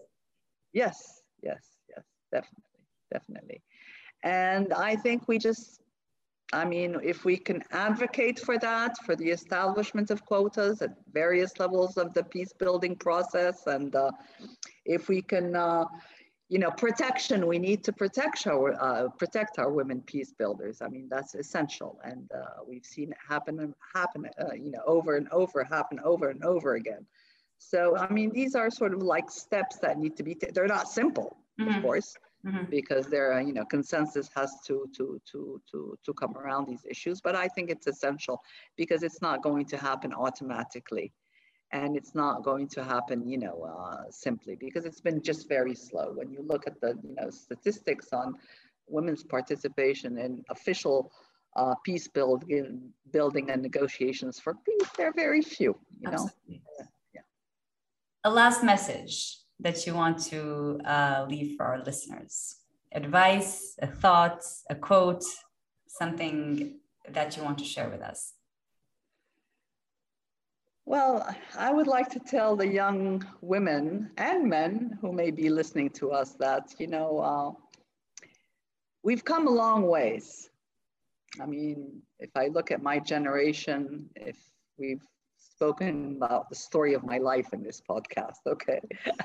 Yes, 0.72 1.22
yes, 1.42 1.62
yes, 1.88 2.04
definitely, 2.32 2.80
definitely. 3.12 3.62
And 4.22 4.72
I 4.72 4.96
think 4.96 5.28
we 5.28 5.38
just, 5.38 5.80
I 6.52 6.64
mean, 6.64 6.96
if 7.02 7.24
we 7.24 7.36
can 7.36 7.62
advocate 7.72 8.38
for 8.40 8.58
that, 8.58 8.96
for 9.04 9.14
the 9.16 9.30
establishment 9.30 10.10
of 10.10 10.24
quotas 10.24 10.82
at 10.82 10.94
various 11.12 11.58
levels 11.58 11.96
of 11.96 12.14
the 12.14 12.24
peace 12.24 12.52
building 12.52 12.96
process, 12.96 13.66
and 13.66 13.94
uh, 13.94 14.10
if 14.84 15.08
we 15.08 15.22
can, 15.22 15.54
uh, 15.54 15.84
you 16.48 16.58
know, 16.58 16.70
protection, 16.70 17.46
we 17.46 17.58
need 17.58 17.84
to 17.84 17.92
protect 17.92 18.46
our, 18.46 18.72
uh, 18.82 19.08
protect 19.18 19.58
our 19.58 19.70
women 19.70 20.00
peace 20.00 20.32
builders. 20.32 20.80
I 20.80 20.88
mean, 20.88 21.06
that's 21.10 21.34
essential. 21.34 22.00
And 22.02 22.30
uh, 22.32 22.62
we've 22.66 22.86
seen 22.86 23.12
it 23.12 23.18
happen, 23.28 23.74
happen, 23.94 24.26
uh, 24.40 24.54
you 24.54 24.70
know, 24.70 24.82
over 24.86 25.16
and 25.16 25.28
over, 25.30 25.62
happen 25.62 26.00
over 26.02 26.30
and 26.30 26.42
over 26.44 26.74
again. 26.74 27.04
So, 27.58 27.96
I 27.96 28.08
mean, 28.10 28.30
these 28.32 28.54
are 28.54 28.70
sort 28.70 28.94
of 28.94 29.02
like 29.02 29.30
steps 29.30 29.76
that 29.80 29.98
need 29.98 30.16
to 30.16 30.22
be, 30.22 30.36
they're 30.54 30.66
not 30.66 30.88
simple, 30.88 31.36
mm-hmm. 31.60 31.74
of 31.74 31.82
course, 31.82 32.14
mm-hmm. 32.46 32.64
because 32.70 33.06
there, 33.06 33.38
you 33.42 33.52
know, 33.52 33.66
consensus 33.66 34.30
has 34.34 34.50
to, 34.66 34.88
to, 34.96 35.20
to, 35.30 35.60
to, 35.70 35.98
to 36.02 36.14
come 36.14 36.34
around 36.38 36.66
these 36.66 36.86
issues. 36.88 37.20
But 37.20 37.34
I 37.34 37.48
think 37.48 37.68
it's 37.68 37.86
essential 37.86 38.40
because 38.76 39.02
it's 39.02 39.20
not 39.20 39.42
going 39.42 39.66
to 39.66 39.76
happen 39.76 40.14
automatically. 40.14 41.12
And 41.70 41.96
it's 41.96 42.14
not 42.14 42.42
going 42.42 42.66
to 42.68 42.82
happen, 42.82 43.28
you 43.28 43.38
know, 43.38 43.62
uh, 43.62 44.04
simply 44.10 44.56
because 44.56 44.84
it's 44.86 45.02
been 45.02 45.22
just 45.22 45.48
very 45.48 45.74
slow. 45.74 46.12
When 46.14 46.30
you 46.30 46.42
look 46.42 46.66
at 46.66 46.80
the, 46.80 46.98
you 47.02 47.14
know, 47.14 47.28
statistics 47.30 48.12
on 48.12 48.36
women's 48.86 49.22
participation 49.22 50.18
in 50.18 50.44
official 50.48 51.12
uh, 51.56 51.74
peace 51.84 52.08
building, 52.08 52.90
building 53.12 53.50
and 53.50 53.60
negotiations 53.62 54.40
for 54.40 54.54
peace, 54.54 54.88
they're 54.96 55.12
very 55.12 55.42
few, 55.42 55.76
you 56.00 56.10
know. 56.10 56.14
Absolutely. 56.14 56.62
A 58.24 58.30
last 58.30 58.64
message 58.64 59.38
that 59.60 59.86
you 59.86 59.94
want 59.94 60.18
to 60.18 60.80
uh, 60.84 61.26
leave 61.28 61.56
for 61.56 61.66
our 61.66 61.82
listeners. 61.84 62.56
Advice 62.92 63.76
a 63.80 63.86
thought 63.86 64.42
a 64.70 64.74
quote 64.74 65.24
something 65.86 66.74
that 67.10 67.36
you 67.36 67.42
want 67.42 67.58
to 67.58 67.64
share 67.64 67.88
with 67.88 68.02
us 68.02 68.34
well, 70.88 71.28
I 71.54 71.70
would 71.70 71.86
like 71.86 72.08
to 72.12 72.18
tell 72.18 72.56
the 72.56 72.66
young 72.66 73.22
women 73.42 74.10
and 74.16 74.48
men 74.48 74.98
who 75.02 75.12
may 75.12 75.30
be 75.30 75.50
listening 75.50 75.90
to 75.90 76.12
us 76.12 76.32
that, 76.40 76.74
you 76.78 76.86
know, 76.86 77.18
uh, 77.18 77.50
we've 79.02 79.22
come 79.22 79.46
a 79.46 79.50
long 79.50 79.86
ways. 79.86 80.48
I 81.42 81.44
mean, 81.44 82.00
if 82.20 82.30
I 82.34 82.46
look 82.46 82.70
at 82.70 82.82
my 82.82 82.98
generation, 82.98 84.08
if 84.16 84.38
we've 84.78 85.02
spoken 85.36 86.14
about 86.16 86.48
the 86.48 86.54
story 86.54 86.94
of 86.94 87.04
my 87.04 87.18
life 87.18 87.52
in 87.52 87.62
this 87.62 87.82
podcast. 87.86 88.40
Okay. 88.46 88.80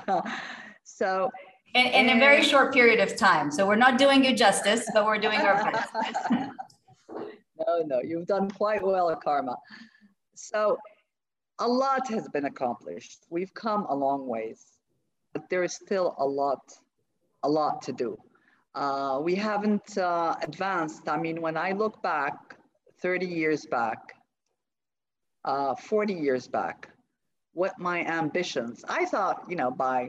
so, 0.84 1.30
in, 1.74 1.86
in 1.86 2.08
and, 2.10 2.18
a 2.18 2.20
very 2.20 2.42
short 2.42 2.74
period 2.74 3.00
of 3.00 3.16
time. 3.16 3.50
So, 3.50 3.66
we're 3.66 3.76
not 3.86 3.96
doing 3.96 4.22
you 4.22 4.36
justice, 4.36 4.86
but 4.92 5.06
we're 5.06 5.18
doing 5.18 5.40
our 5.40 5.72
best. 5.72 5.88
no, 6.30 7.82
no, 7.86 8.02
you've 8.02 8.26
done 8.26 8.50
quite 8.50 8.82
well, 8.82 9.14
Karma. 9.16 9.56
So, 10.34 10.76
a 11.58 11.68
lot 11.68 12.08
has 12.08 12.28
been 12.28 12.44
accomplished. 12.44 13.26
We've 13.30 13.52
come 13.54 13.86
a 13.88 13.94
long 13.94 14.26
ways, 14.26 14.64
but 15.32 15.48
there 15.50 15.62
is 15.62 15.74
still 15.74 16.14
a 16.18 16.24
lot, 16.24 16.72
a 17.42 17.48
lot 17.48 17.82
to 17.82 17.92
do. 17.92 18.18
Uh, 18.74 19.20
we 19.22 19.34
haven't 19.36 19.96
uh, 19.96 20.34
advanced. 20.42 21.08
I 21.08 21.16
mean, 21.16 21.40
when 21.40 21.56
I 21.56 21.72
look 21.72 22.02
back 22.02 22.56
30 23.00 23.26
years 23.26 23.66
back, 23.66 23.98
uh, 25.44 25.74
40 25.76 26.14
years 26.14 26.48
back, 26.48 26.88
what 27.52 27.78
my 27.78 28.04
ambitions, 28.04 28.84
I 28.88 29.04
thought, 29.04 29.44
you 29.48 29.54
know, 29.54 29.70
by 29.70 30.08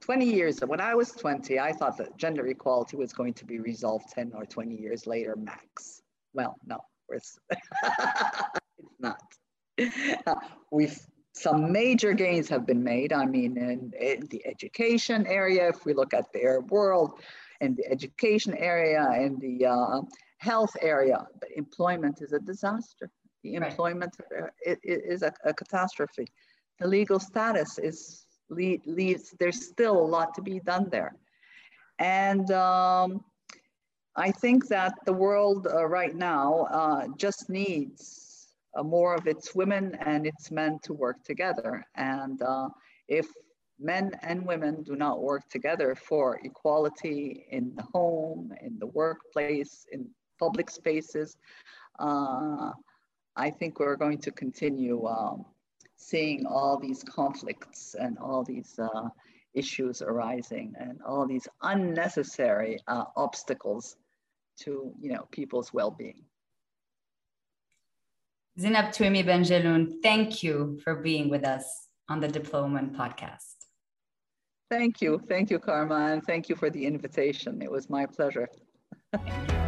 20 0.00 0.26
years, 0.26 0.60
when 0.60 0.80
I 0.80 0.94
was 0.94 1.10
20, 1.10 1.58
I 1.58 1.72
thought 1.72 1.96
that 1.96 2.16
gender 2.16 2.46
equality 2.46 2.96
was 2.96 3.12
going 3.12 3.34
to 3.34 3.44
be 3.44 3.58
resolved 3.58 4.10
10 4.10 4.32
or 4.34 4.44
20 4.44 4.76
years 4.76 5.06
later, 5.06 5.34
max. 5.36 6.02
Well, 6.34 6.56
no, 6.64 6.78
it's, 7.08 7.38
it's 7.50 8.94
not. 9.00 9.20
Uh, 10.26 10.34
we've 10.70 10.98
some 11.36 11.70
major 11.70 12.14
gains 12.14 12.48
have 12.48 12.66
been 12.66 12.82
made. 12.82 13.12
I 13.12 13.26
mean, 13.26 13.58
in, 13.58 13.92
in, 14.00 14.26
the 14.30 14.40
education 14.46 15.26
area, 15.26 15.68
if 15.68 15.84
we 15.84 15.92
look 15.92 16.14
at 16.14 16.32
the 16.32 16.42
Arab 16.42 16.70
world, 16.70 17.20
in 17.60 17.74
the 17.74 17.86
education 17.90 18.54
area, 18.56 19.06
in 19.20 19.38
the 19.38 19.66
uh, 19.66 20.00
health 20.38 20.74
area, 20.80 21.26
but 21.38 21.50
employment 21.54 22.22
is 22.22 22.32
a 22.32 22.38
disaster. 22.38 23.10
The 23.42 23.54
employment 23.54 24.16
right. 24.30 24.50
it, 24.64 24.78
it 24.82 25.02
is 25.06 25.22
a, 25.22 25.32
a, 25.44 25.52
catastrophe. 25.52 26.26
The 26.80 26.88
legal 26.88 27.20
status 27.20 27.78
is 27.78 28.26
leads. 28.48 29.34
There's 29.38 29.66
still 29.66 29.98
a 29.98 30.08
lot 30.16 30.34
to 30.34 30.42
be 30.42 30.58
done 30.60 30.88
there, 30.90 31.16
and 31.98 32.50
um, 32.50 33.24
I 34.16 34.30
think 34.30 34.68
that 34.68 34.94
the 35.04 35.12
world 35.12 35.66
uh, 35.66 35.86
right 35.86 36.14
now 36.14 36.66
uh, 36.70 37.06
just 37.16 37.50
needs 37.50 38.25
uh, 38.25 38.25
more 38.82 39.14
of 39.14 39.26
its 39.26 39.54
women 39.54 39.96
and 40.00 40.26
its 40.26 40.50
men 40.50 40.78
to 40.82 40.92
work 40.92 41.22
together. 41.24 41.84
And 41.94 42.40
uh, 42.42 42.68
if 43.08 43.26
men 43.78 44.12
and 44.22 44.46
women 44.46 44.82
do 44.82 44.96
not 44.96 45.22
work 45.22 45.48
together 45.48 45.94
for 45.94 46.40
equality 46.42 47.46
in 47.50 47.74
the 47.76 47.82
home, 47.82 48.52
in 48.62 48.78
the 48.78 48.86
workplace, 48.86 49.86
in 49.92 50.08
public 50.38 50.70
spaces, 50.70 51.36
uh, 51.98 52.72
I 53.36 53.50
think 53.50 53.78
we're 53.78 53.96
going 53.96 54.18
to 54.18 54.30
continue 54.30 55.06
um, 55.06 55.44
seeing 55.96 56.46
all 56.46 56.78
these 56.78 57.02
conflicts 57.02 57.94
and 57.98 58.18
all 58.18 58.44
these 58.44 58.78
uh, 58.78 59.08
issues 59.54 60.02
arising 60.02 60.74
and 60.78 61.00
all 61.02 61.26
these 61.26 61.48
unnecessary 61.62 62.78
uh, 62.86 63.04
obstacles 63.16 63.96
to 64.58 64.92
you 65.00 65.12
know 65.12 65.26
people's 65.30 65.72
well-being. 65.72 66.24
Zineb 68.58 68.88
Touimi 68.88 69.22
Benjelloun, 69.22 70.02
thank 70.02 70.42
you 70.42 70.80
for 70.82 70.94
being 70.94 71.28
with 71.28 71.44
us 71.44 71.88
on 72.08 72.20
the 72.20 72.28
Diplowoman 72.28 72.96
podcast. 72.96 73.56
Thank 74.70 75.02
you. 75.02 75.20
Thank 75.28 75.50
you, 75.50 75.58
Karma, 75.58 76.12
and 76.12 76.24
thank 76.24 76.48
you 76.48 76.56
for 76.56 76.70
the 76.70 76.86
invitation. 76.86 77.60
It 77.60 77.70
was 77.70 77.90
my 77.90 78.06
pleasure. 78.06 78.48